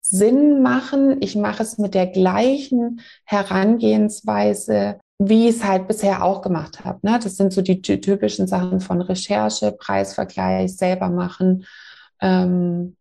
Sinn 0.08 0.62
machen. 0.62 1.16
Ich 1.20 1.36
mache 1.36 1.62
es 1.62 1.78
mit 1.78 1.94
der 1.94 2.06
gleichen 2.06 3.00
Herangehensweise, 3.24 4.98
wie 5.18 5.48
ich 5.48 5.56
es 5.56 5.64
halt 5.64 5.88
bisher 5.88 6.24
auch 6.24 6.42
gemacht 6.42 6.84
habe. 6.84 6.98
Ne? 7.02 7.18
Das 7.22 7.36
sind 7.36 7.52
so 7.52 7.62
die 7.62 7.80
typischen 7.80 8.46
Sachen 8.46 8.80
von 8.80 9.00
Recherche, 9.00 9.72
Preisvergleich, 9.72 10.76
selber 10.76 11.08
machen. 11.08 11.66
Ähm, 12.20 12.96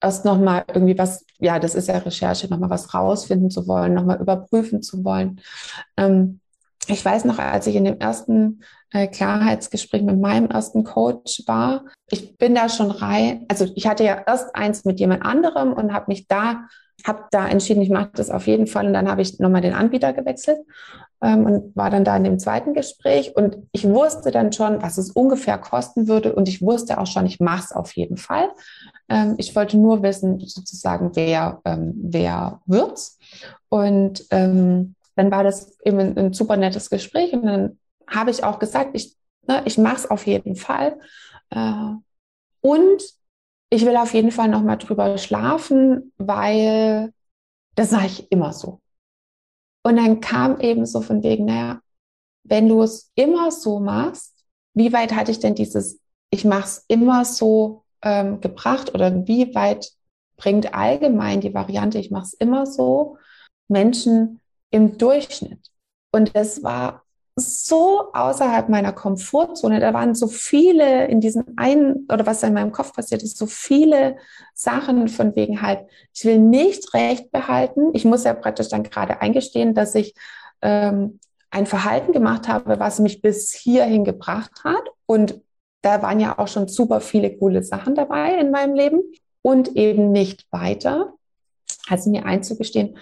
erst 0.00 0.24
nochmal 0.24 0.64
irgendwie 0.68 0.98
was, 0.98 1.24
ja, 1.38 1.58
das 1.58 1.74
ist 1.74 1.88
ja 1.88 1.98
Recherche, 1.98 2.48
nochmal 2.48 2.70
was 2.70 2.92
rausfinden 2.92 3.50
zu 3.50 3.66
wollen, 3.66 3.94
nochmal 3.94 4.20
überprüfen 4.20 4.82
zu 4.82 5.04
wollen. 5.04 5.40
Ähm, 5.96 6.40
ich 6.88 7.04
weiß 7.04 7.24
noch, 7.24 7.38
als 7.38 7.66
ich 7.66 7.76
in 7.76 7.84
dem 7.84 7.98
ersten 8.00 8.62
äh, 8.90 9.06
Klarheitsgespräch 9.06 10.02
mit 10.02 10.20
meinem 10.20 10.50
ersten 10.50 10.84
Coach 10.84 11.42
war, 11.46 11.84
ich 12.10 12.36
bin 12.36 12.54
da 12.54 12.68
schon 12.68 12.90
rein, 12.90 13.46
also 13.48 13.66
ich 13.74 13.86
hatte 13.86 14.04
ja 14.04 14.22
erst 14.26 14.54
eins 14.54 14.84
mit 14.84 14.98
jemand 15.00 15.24
anderem 15.24 15.72
und 15.72 15.92
habe 15.92 16.06
mich 16.08 16.26
da, 16.26 16.66
habe 17.06 17.24
da 17.30 17.48
entschieden, 17.48 17.82
ich 17.82 17.90
mache 17.90 18.10
das 18.14 18.30
auf 18.30 18.46
jeden 18.46 18.66
Fall. 18.66 18.86
Und 18.86 18.92
dann 18.94 19.08
habe 19.08 19.22
ich 19.22 19.38
nochmal 19.38 19.60
den 19.60 19.74
Anbieter 19.74 20.12
gewechselt 20.12 20.58
ähm, 21.20 21.46
und 21.46 21.76
war 21.76 21.90
dann 21.90 22.04
da 22.04 22.16
in 22.16 22.24
dem 22.24 22.38
zweiten 22.38 22.74
Gespräch. 22.74 23.34
Und 23.34 23.58
ich 23.72 23.88
wusste 23.88 24.30
dann 24.30 24.52
schon, 24.52 24.82
was 24.82 24.98
es 24.98 25.10
ungefähr 25.10 25.58
kosten 25.58 26.06
würde. 26.06 26.34
Und 26.34 26.48
ich 26.48 26.62
wusste 26.62 26.98
auch 26.98 27.06
schon, 27.06 27.26
ich 27.26 27.40
mache 27.40 27.64
es 27.64 27.72
auf 27.72 27.92
jeden 27.96 28.16
Fall. 28.16 28.50
Ähm, 29.08 29.34
ich 29.38 29.56
wollte 29.56 29.78
nur 29.78 30.02
wissen, 30.02 30.38
sozusagen, 30.40 31.10
wer, 31.14 31.60
ähm, 31.64 31.94
wer 31.96 32.60
wird's. 32.66 33.18
Und 33.68 34.24
ähm, 34.30 34.94
dann 35.14 35.30
war 35.30 35.44
das 35.44 35.78
eben 35.84 35.98
ein, 35.98 36.32
super 36.32 36.56
nettes 36.56 36.90
Gespräch 36.90 37.32
und 37.32 37.46
dann 37.46 37.78
habe 38.06 38.30
ich 38.30 38.44
auch 38.44 38.58
gesagt, 38.58 38.90
ich, 38.94 39.16
ne, 39.46 39.62
ich 39.64 39.78
mache 39.78 39.96
es 39.96 40.10
auf 40.10 40.26
jeden 40.26 40.56
Fall. 40.56 40.98
Äh, 41.50 41.92
und 42.60 43.02
ich 43.70 43.86
will 43.86 43.96
auf 43.96 44.14
jeden 44.14 44.30
Fall 44.30 44.48
noch 44.48 44.62
mal 44.62 44.76
drüber 44.76 45.16
schlafen, 45.18 46.12
weil 46.18 47.12
das 47.74 47.90
sage 47.90 48.06
ich 48.06 48.30
immer 48.30 48.52
so. 48.52 48.80
Und 49.82 49.96
dann 49.96 50.20
kam 50.20 50.60
eben 50.60 50.86
so 50.86 51.00
von 51.00 51.22
wegen, 51.22 51.46
naja, 51.46 51.80
wenn 52.44 52.68
du 52.68 52.82
es 52.82 53.10
immer 53.14 53.50
so 53.50 53.80
machst, 53.80 54.44
wie 54.74 54.92
weit 54.92 55.12
hatte 55.12 55.30
ich 55.30 55.38
denn 55.38 55.54
dieses, 55.54 56.00
ich 56.30 56.44
mache 56.44 56.64
es 56.64 56.84
immer 56.88 57.24
so 57.24 57.84
ähm, 58.02 58.40
gebracht 58.40 58.94
oder 58.94 59.26
wie 59.26 59.54
weit 59.54 59.90
bringt 60.36 60.74
allgemein 60.74 61.40
die 61.40 61.54
Variante, 61.54 61.98
ich 61.98 62.10
mache 62.10 62.24
es 62.24 62.32
immer 62.34 62.66
so, 62.66 63.16
Menschen 63.68 64.41
im 64.72 64.98
Durchschnitt. 64.98 65.70
Und 66.10 66.34
das 66.34 66.62
war 66.64 67.04
so 67.36 68.12
außerhalb 68.12 68.68
meiner 68.68 68.92
Komfortzone. 68.92 69.80
Da 69.80 69.94
waren 69.94 70.14
so 70.14 70.26
viele 70.26 71.06
in 71.06 71.20
diesen 71.20 71.56
einen, 71.56 72.06
oder 72.12 72.26
was 72.26 72.42
in 72.42 72.52
meinem 72.52 72.72
Kopf 72.72 72.92
passiert 72.92 73.22
ist, 73.22 73.38
so 73.38 73.46
viele 73.46 74.16
Sachen 74.54 75.08
von 75.08 75.34
wegen 75.34 75.62
halt, 75.62 75.86
ich 76.12 76.24
will 76.24 76.38
nicht 76.38 76.92
recht 76.92 77.30
behalten. 77.30 77.90
Ich 77.94 78.04
muss 78.04 78.24
ja 78.24 78.34
praktisch 78.34 78.68
dann 78.68 78.82
gerade 78.82 79.20
eingestehen, 79.22 79.74
dass 79.74 79.94
ich 79.94 80.14
ähm, 80.60 81.20
ein 81.50 81.66
Verhalten 81.66 82.12
gemacht 82.12 82.48
habe, 82.48 82.78
was 82.78 82.98
mich 82.98 83.22
bis 83.22 83.52
hierhin 83.52 84.04
gebracht 84.04 84.64
hat. 84.64 84.84
Und 85.06 85.40
da 85.82 86.02
waren 86.02 86.20
ja 86.20 86.38
auch 86.38 86.48
schon 86.48 86.68
super 86.68 87.00
viele 87.00 87.36
coole 87.36 87.62
Sachen 87.62 87.94
dabei 87.94 88.38
in 88.38 88.50
meinem 88.50 88.74
Leben 88.74 89.02
und 89.42 89.76
eben 89.76 90.12
nicht 90.12 90.46
weiter. 90.50 91.14
Also 91.88 92.10
mir 92.10 92.26
einzugestehen, 92.26 92.96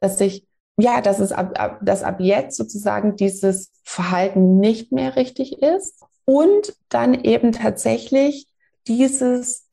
dass 0.00 0.20
ich 0.20 0.46
ja, 0.78 1.00
dass 1.00 1.20
es 1.20 1.32
ab, 1.32 1.58
ab, 1.58 1.78
dass 1.82 2.02
ab 2.02 2.20
jetzt 2.20 2.56
sozusagen 2.56 3.16
dieses 3.16 3.72
Verhalten 3.82 4.58
nicht 4.58 4.92
mehr 4.92 5.16
richtig 5.16 5.62
ist 5.62 6.02
und 6.24 6.74
dann 6.88 7.14
eben 7.24 7.52
tatsächlich 7.52 8.46
dieses 8.86 9.68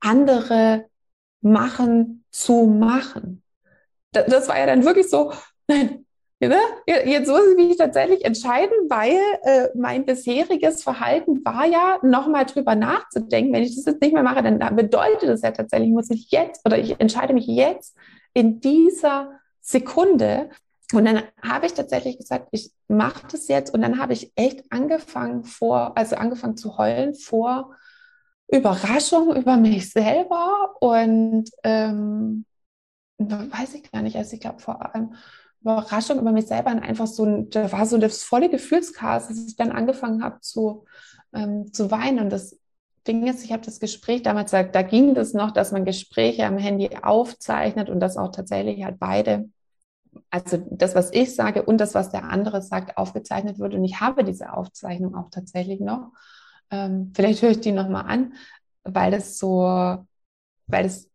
andere 0.00 0.86
Machen 1.40 2.24
zu 2.30 2.66
machen. 2.66 3.42
Das, 4.12 4.26
das 4.26 4.48
war 4.48 4.58
ja 4.58 4.66
dann 4.66 4.84
wirklich 4.84 5.10
so, 5.10 5.32
nein, 5.68 6.06
ne? 6.40 6.58
jetzt 6.86 7.28
muss 7.28 7.42
ich 7.50 7.56
mich 7.56 7.76
tatsächlich 7.76 8.24
entscheiden, 8.24 8.74
weil 8.88 9.18
äh, 9.42 9.68
mein 9.74 10.04
bisheriges 10.06 10.82
Verhalten 10.82 11.44
war 11.44 11.66
ja, 11.66 11.98
nochmal 12.02 12.46
drüber 12.46 12.74
nachzudenken. 12.74 13.52
Wenn 13.52 13.64
ich 13.64 13.76
das 13.76 13.84
jetzt 13.84 14.00
nicht 14.00 14.14
mehr 14.14 14.22
mache, 14.22 14.42
dann 14.42 14.76
bedeutet 14.76 15.28
das 15.28 15.42
ja 15.42 15.50
tatsächlich, 15.50 15.90
muss 15.90 16.10
ich 16.10 16.30
jetzt 16.30 16.64
oder 16.64 16.78
ich 16.78 16.98
entscheide 17.00 17.34
mich 17.34 17.46
jetzt 17.46 17.96
in 18.34 18.60
dieser 18.60 19.38
Sekunde. 19.68 20.50
Und 20.94 21.04
dann 21.04 21.22
habe 21.42 21.66
ich 21.66 21.74
tatsächlich 21.74 22.18
gesagt, 22.18 22.48
ich 22.52 22.70
mache 22.88 23.26
das 23.30 23.48
jetzt. 23.48 23.74
Und 23.74 23.82
dann 23.82 23.98
habe 23.98 24.14
ich 24.14 24.32
echt 24.36 24.64
angefangen 24.72 25.44
vor, 25.44 25.96
also 25.96 26.16
angefangen 26.16 26.56
zu 26.56 26.78
heulen 26.78 27.14
vor 27.14 27.74
Überraschung 28.50 29.36
über 29.36 29.58
mich 29.58 29.90
selber 29.90 30.74
und 30.80 31.50
ähm, 31.64 32.46
weiß 33.18 33.74
ich 33.74 33.90
gar 33.90 34.00
nicht, 34.00 34.16
also 34.16 34.32
ich 34.34 34.40
glaube 34.40 34.60
vor 34.60 34.82
allem 34.94 35.12
Überraschung 35.60 36.18
über 36.18 36.32
mich 36.32 36.46
selber 36.46 36.70
und 36.70 36.78
einfach 36.78 37.06
so 37.06 37.24
ein, 37.24 37.50
da 37.50 37.70
war 37.70 37.84
so 37.84 37.98
das 37.98 38.22
volle 38.22 38.48
Gefühlschaos, 38.48 39.28
dass 39.28 39.46
ich 39.46 39.56
dann 39.56 39.70
angefangen 39.70 40.24
habe 40.24 40.40
zu, 40.40 40.86
ähm, 41.34 41.70
zu 41.74 41.90
weinen. 41.90 42.20
Und 42.20 42.30
das 42.30 42.58
Ding 43.06 43.26
ist, 43.26 43.44
ich 43.44 43.52
habe 43.52 43.64
das 43.64 43.80
Gespräch 43.80 44.22
damals, 44.22 44.52
da, 44.52 44.62
da 44.62 44.80
ging 44.80 45.14
das 45.14 45.34
noch, 45.34 45.50
dass 45.50 45.72
man 45.72 45.84
Gespräche 45.84 46.46
am 46.46 46.56
Handy 46.56 46.90
aufzeichnet 47.02 47.90
und 47.90 48.00
das 48.00 48.16
auch 48.16 48.32
tatsächlich 48.32 48.82
halt 48.82 48.98
beide 48.98 49.50
also 50.30 50.58
das, 50.70 50.94
was 50.94 51.12
ich 51.12 51.34
sage 51.34 51.62
und 51.62 51.78
das, 51.78 51.94
was 51.94 52.10
der 52.10 52.24
andere 52.24 52.62
sagt, 52.62 52.96
aufgezeichnet 52.96 53.58
wird. 53.58 53.74
Und 53.74 53.84
ich 53.84 54.00
habe 54.00 54.24
diese 54.24 54.52
Aufzeichnung 54.52 55.14
auch 55.14 55.30
tatsächlich 55.30 55.80
noch. 55.80 56.12
Ähm, 56.70 57.12
vielleicht 57.14 57.42
höre 57.42 57.50
ich 57.50 57.60
die 57.60 57.72
nochmal 57.72 58.04
an, 58.06 58.34
weil 58.84 59.10
das 59.10 59.38
so, 59.38 59.62
weil 60.66 60.86
es 60.86 61.10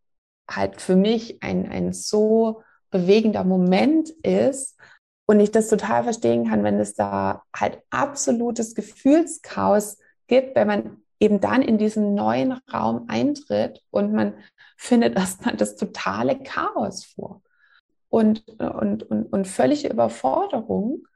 halt 0.49 0.81
für 0.81 0.95
mich 0.95 1.41
ein, 1.43 1.69
ein 1.69 1.93
so 1.93 2.63
bewegender 2.91 3.43
Moment 3.43 4.09
ist 4.09 4.77
und 5.25 5.39
ich 5.39 5.51
das 5.51 5.69
total 5.69 6.03
verstehen 6.03 6.49
kann, 6.49 6.63
wenn 6.63 6.79
es 6.79 6.93
da 6.95 7.43
halt 7.55 7.79
absolutes 7.89 8.75
Gefühlschaos 8.75 9.97
gibt, 10.27 10.55
wenn 10.55 10.67
man 10.67 10.97
eben 11.19 11.39
dann 11.39 11.61
in 11.61 11.77
diesen 11.77 12.13
neuen 12.13 12.53
Raum 12.71 13.05
eintritt 13.07 13.81
und 13.91 14.13
man 14.13 14.33
findet 14.77 15.15
erstmal 15.15 15.55
das 15.55 15.75
totale 15.75 16.39
Chaos 16.43 17.05
vor 17.05 17.41
und, 18.13 18.47
und, 18.59 19.01
und, 19.09 19.33
und 19.33 19.47
völlige 19.47 19.87
Überforderung 19.87 21.07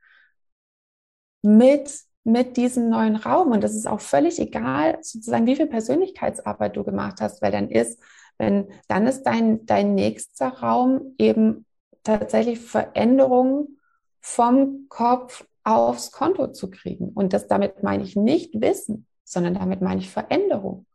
mit, 1.43 1.93
mit 2.23 2.57
diesem 2.57 2.89
neuen 2.89 3.17
Raum. 3.17 3.51
Und 3.51 3.63
das 3.63 3.75
ist 3.75 3.85
auch 3.85 4.01
völlig 4.01 4.39
egal, 4.39 4.97
sozusagen, 5.03 5.45
wie 5.45 5.55
viel 5.55 5.67
Persönlichkeitsarbeit 5.67 6.75
du 6.75 6.83
gemacht 6.83 7.21
hast, 7.21 7.43
weil 7.43 7.51
dann 7.51 7.69
ist, 7.69 8.01
wenn, 8.39 8.71
dann 8.87 9.05
ist 9.05 9.21
dein, 9.23 9.63
dein 9.67 9.93
nächster 9.93 10.47
Raum 10.47 11.13
eben 11.19 11.67
tatsächlich 12.01 12.59
Veränderungen 12.59 13.79
vom 14.19 14.87
Kopf 14.89 15.45
aufs 15.63 16.11
Konto 16.11 16.47
zu 16.47 16.71
kriegen. 16.71 17.09
Und 17.09 17.31
das 17.33 17.47
damit 17.47 17.83
meine 17.83 18.05
ich 18.05 18.15
nicht 18.15 18.59
Wissen, 18.59 19.05
sondern 19.23 19.53
damit 19.53 19.81
meine 19.81 20.01
ich 20.01 20.09
Veränderung. 20.09 20.87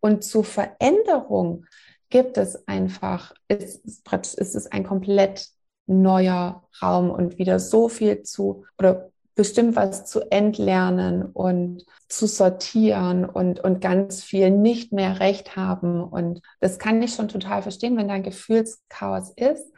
Und 0.00 0.24
zu 0.24 0.42
Veränderung 0.42 1.66
gibt 2.10 2.38
es 2.38 2.66
einfach, 2.68 3.34
ist, 3.48 3.84
ist 3.84 4.54
es 4.54 4.66
ein 4.66 4.84
komplett 4.84 5.48
neuer 5.86 6.64
Raum 6.82 7.10
und 7.10 7.38
wieder 7.38 7.58
so 7.58 7.88
viel 7.88 8.22
zu 8.22 8.64
oder 8.78 9.10
bestimmt 9.34 9.76
was 9.76 10.06
zu 10.06 10.30
entlernen 10.30 11.26
und 11.26 11.84
zu 12.08 12.26
sortieren 12.26 13.26
und, 13.26 13.60
und 13.60 13.80
ganz 13.80 14.24
viel 14.24 14.50
nicht 14.50 14.92
mehr 14.92 15.20
recht 15.20 15.56
haben. 15.56 16.02
Und 16.02 16.40
das 16.60 16.78
kann 16.78 17.02
ich 17.02 17.14
schon 17.14 17.28
total 17.28 17.62
verstehen, 17.62 17.96
wenn 17.96 18.08
da 18.08 18.14
ein 18.14 18.22
Gefühlschaos 18.22 19.30
ist 19.36 19.70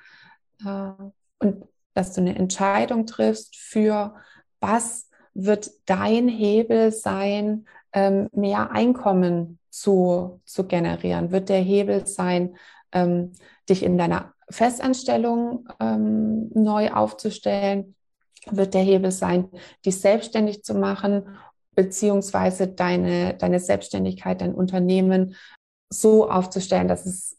äh, 0.65 0.93
und 1.41 1.65
dass 1.95 2.13
du 2.13 2.21
eine 2.21 2.37
Entscheidung 2.37 3.07
triffst 3.07 3.57
für 3.57 4.15
was 4.61 5.08
wird 5.41 5.71
dein 5.87 6.27
Hebel 6.27 6.91
sein, 6.91 7.67
ähm, 7.93 8.29
mehr 8.33 8.73
Einkommen 8.73 9.61
zu, 9.71 10.41
zu 10.45 10.65
generieren? 10.65 11.31
Wird 11.31 11.49
der 11.49 11.61
Hebel 11.61 12.09
sein, 12.09 12.57
ähm, 12.91 13.33
dich 13.69 13.85
in 13.85 13.97
deiner 13.97 14.35
Festanstellung 14.51 15.69
ähm, 15.79 16.51
neu 16.55 16.91
aufzustellen? 16.91 17.95
Wird 18.51 18.75
der 18.75 18.83
Hebel 18.83 19.13
sein, 19.13 19.49
dich 19.87 20.01
selbstständig 20.01 20.65
zu 20.65 20.75
machen, 20.75 21.37
beziehungsweise 21.77 22.67
deine, 22.67 23.35
deine 23.35 23.61
Selbstständigkeit, 23.61 24.41
dein 24.41 24.55
Unternehmen 24.55 25.37
so 25.91 26.29
aufzustellen, 26.29 26.89
dass 26.89 27.07
es 27.07 27.37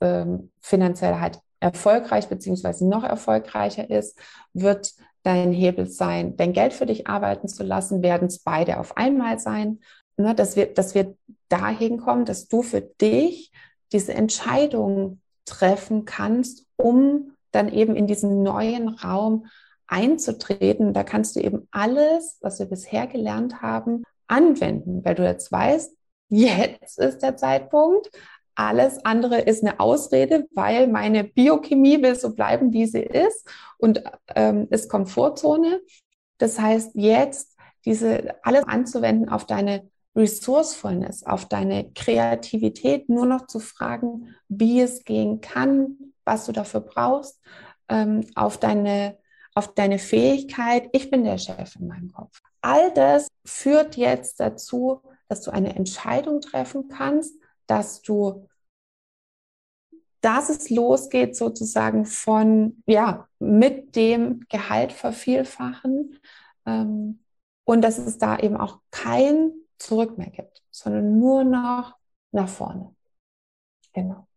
finanziell 0.59 1.19
halt 1.19 1.39
erfolgreich 1.59 2.29
beziehungsweise 2.29 2.88
noch 2.88 3.03
erfolgreicher 3.03 3.89
ist? 3.89 4.17
Wird 4.53 4.93
dein 5.23 5.51
Hebel 5.51 5.88
sein, 5.88 6.36
dein 6.38 6.53
Geld 6.53 6.73
für 6.73 6.86
dich 6.86 7.08
arbeiten 7.08 7.47
zu 7.47 7.63
lassen? 7.63 8.01
Werden 8.03 8.27
es 8.27 8.39
beide 8.39 8.79
auf 8.79 8.97
einmal 8.97 9.39
sein? 9.39 9.79
ne, 10.19 10.36
dass, 10.36 10.55
wir, 10.55 10.67
dass 10.67 10.93
wir 10.93 11.15
dahin 11.47 11.97
kommen, 11.97 12.25
dass 12.25 12.47
du 12.47 12.62
für 12.62 12.82
dich 12.82 13.51
diese 13.91 14.13
Entscheidung 14.13 15.21
treffen 15.45 16.05
kannst, 16.05 16.65
um 16.75 17.32
dann 17.51 17.69
eben 17.69 17.95
in 17.95 18.05
diesen 18.05 18.43
neuen 18.43 18.89
Raum 18.89 19.47
einzutreten. 19.88 20.93
Da 20.93 21.03
kannst 21.03 21.36
du 21.36 21.39
eben 21.39 21.67
alles, 21.71 22.38
was 22.41 22.60
wir 22.60 22.67
bisher 22.67 23.08
gelernt 23.08 23.62
haben, 23.63 24.03
anwenden, 24.27 25.03
weil 25.03 25.15
du 25.15 25.23
jetzt 25.23 25.51
weißt, 25.51 25.95
jetzt 26.29 26.99
ist 26.99 27.23
der 27.23 27.36
Zeitpunkt. 27.38 28.12
Alles 28.60 29.06
andere 29.06 29.39
ist 29.39 29.63
eine 29.63 29.80
Ausrede, 29.80 30.45
weil 30.54 30.89
meine 30.89 31.24
Biochemie 31.24 32.02
will 32.02 32.15
so 32.15 32.36
bleiben, 32.36 32.74
wie 32.74 32.88
sie 32.88 33.00
ist 33.04 33.48
und 33.78 34.04
ähm, 34.36 34.67
ist 34.69 34.89
Komfortzone. 34.89 35.80
Das 36.39 36.60
heißt, 36.60 36.91
jetzt 36.95 37.56
diese 37.86 38.36
alles 38.43 38.65
anzuwenden 38.65 39.30
auf 39.30 39.45
deine 39.45 39.89
Resourcefulness, 40.13 41.26
auf 41.26 41.45
deine 41.45 41.93
Kreativität, 41.93 43.08
nur 43.08 43.26
noch 43.26 43.48
zu 43.48 43.62
fragen, 43.62 44.36
wie 44.50 44.82
es 44.82 45.06
gehen 45.06 45.39
kann, 45.39 45.95
was 46.26 46.45
du 46.45 46.52
dafür 46.52 46.82
brauchst, 46.82 47.39
ähm, 47.88 48.26
auf, 48.36 48.58
deine, 48.58 49.19
auf 49.56 49.74
deine 49.74 50.00
Fähigkeit. 50.00 50.89
Ich 50.91 51.10
bin 51.10 51.24
der 51.24 51.38
Chef 51.38 51.78
in 51.78 51.88
meinem 51.88 52.12
Kopf. 52.12 52.41
All 52.60 52.91
das 52.93 53.30
führt 53.45 53.95
jetzt 53.95 54.41
dazu, 54.41 55.02
dass 55.30 55.43
du 55.43 55.52
eine 55.52 55.78
Entscheidung 55.78 56.41
treffen 56.41 56.89
kannst, 56.89 57.39
dass 57.65 58.02
du 58.02 58.48
dass 60.21 60.49
es 60.49 60.69
losgeht 60.69 61.36
sozusagen 61.36 62.05
von, 62.05 62.84
ja, 62.86 63.27
mit 63.39 63.95
dem 63.95 64.45
Gehalt 64.49 64.91
vervielfachen 64.91 66.19
ähm, 66.65 67.19
und 67.63 67.82
dass 67.82 67.97
es 67.97 68.17
da 68.17 68.38
eben 68.38 68.58
auch 68.58 68.79
kein 68.91 69.51
zurück 69.77 70.17
mehr 70.17 70.29
gibt, 70.29 70.62
sondern 70.71 71.19
nur 71.19 71.43
noch 71.43 71.95
nach 72.32 72.49
vorne. 72.49 72.93
Genau. 73.93 74.27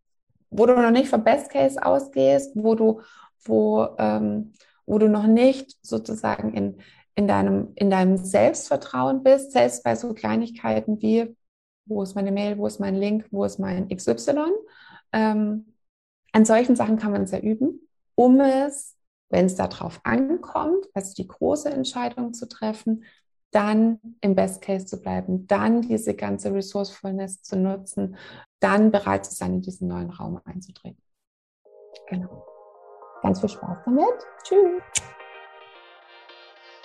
Wo 0.50 0.66
du 0.66 0.74
noch 0.74 0.90
nicht 0.90 1.08
vom 1.08 1.24
Best 1.24 1.50
Case 1.50 1.84
ausgehst, 1.84 2.52
wo 2.54 2.74
du, 2.74 3.00
wo, 3.44 3.88
ähm, 3.98 4.52
wo 4.86 4.98
du 4.98 5.08
noch 5.08 5.26
nicht 5.26 5.76
sozusagen 5.82 6.54
in, 6.54 6.80
in, 7.14 7.26
deinem, 7.26 7.72
in 7.74 7.90
deinem 7.90 8.16
Selbstvertrauen 8.16 9.22
bist, 9.22 9.52
selbst 9.52 9.82
bei 9.82 9.96
so 9.96 10.14
Kleinigkeiten 10.14 11.00
wie, 11.02 11.34
wo 11.86 12.02
ist 12.02 12.14
meine 12.14 12.32
Mail, 12.32 12.58
wo 12.58 12.66
ist 12.66 12.80
mein 12.80 12.94
Link, 12.94 13.26
wo 13.30 13.44
ist 13.44 13.58
mein 13.58 13.88
XY. 13.88 14.50
Ähm, 15.12 15.71
an 16.32 16.44
solchen 16.44 16.76
Sachen 16.76 16.98
kann 16.98 17.12
man 17.12 17.26
sehr 17.26 17.42
üben, 17.42 17.80
um 18.14 18.40
es, 18.40 18.96
wenn 19.28 19.46
es 19.46 19.54
darauf 19.54 20.00
ankommt, 20.04 20.86
also 20.94 21.14
die 21.14 21.26
große 21.26 21.70
Entscheidung 21.70 22.34
zu 22.34 22.48
treffen, 22.48 23.04
dann 23.50 24.00
im 24.22 24.34
Best 24.34 24.62
Case 24.62 24.86
zu 24.86 25.00
bleiben, 25.00 25.46
dann 25.46 25.82
diese 25.82 26.14
ganze 26.14 26.52
Resourcefulness 26.52 27.42
zu 27.42 27.56
nutzen, 27.56 28.16
dann 28.60 28.90
bereit 28.90 29.26
zu 29.26 29.34
sein, 29.34 29.54
in 29.54 29.62
diesen 29.62 29.88
neuen 29.88 30.10
Raum 30.10 30.40
einzutreten. 30.44 31.02
Genau. 32.08 32.46
Ganz 33.22 33.40
viel 33.40 33.50
Spaß 33.50 33.78
damit. 33.84 34.06
Tschüss. 34.42 34.82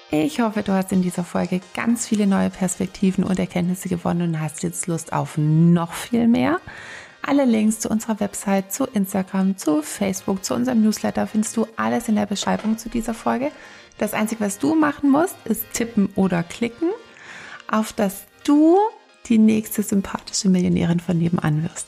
Ich 0.09 0.39
hoffe, 0.39 0.63
du 0.63 0.71
hast 0.71 0.93
in 0.93 1.01
dieser 1.01 1.25
Folge 1.25 1.59
ganz 1.73 2.07
viele 2.07 2.27
neue 2.27 2.49
Perspektiven 2.49 3.25
und 3.25 3.39
Erkenntnisse 3.39 3.89
gewonnen 3.89 4.21
und 4.21 4.41
hast 4.41 4.63
jetzt 4.63 4.87
Lust 4.87 5.11
auf 5.11 5.37
noch 5.37 5.91
viel 5.91 6.27
mehr. 6.27 6.59
Alle 7.27 7.43
Links 7.43 7.81
zu 7.81 7.89
unserer 7.89 8.21
Website, 8.21 8.71
zu 8.71 8.85
Instagram, 8.85 9.57
zu 9.57 9.81
Facebook, 9.81 10.45
zu 10.45 10.53
unserem 10.53 10.81
Newsletter 10.81 11.27
findest 11.27 11.57
du 11.57 11.67
alles 11.75 12.07
in 12.07 12.15
der 12.15 12.25
Beschreibung 12.25 12.77
zu 12.77 12.87
dieser 12.87 13.13
Folge. 13.13 13.51
Das 13.97 14.13
Einzige, 14.13 14.39
was 14.39 14.59
du 14.59 14.75
machen 14.75 15.11
musst, 15.11 15.35
ist 15.43 15.65
tippen 15.73 16.07
oder 16.15 16.41
klicken, 16.41 16.87
auf 17.69 17.91
dass 17.91 18.27
du 18.45 18.77
die 19.25 19.39
nächste 19.39 19.83
sympathische 19.83 20.47
Millionärin 20.47 21.01
von 21.01 21.17
nebenan 21.17 21.63
wirst. 21.63 21.87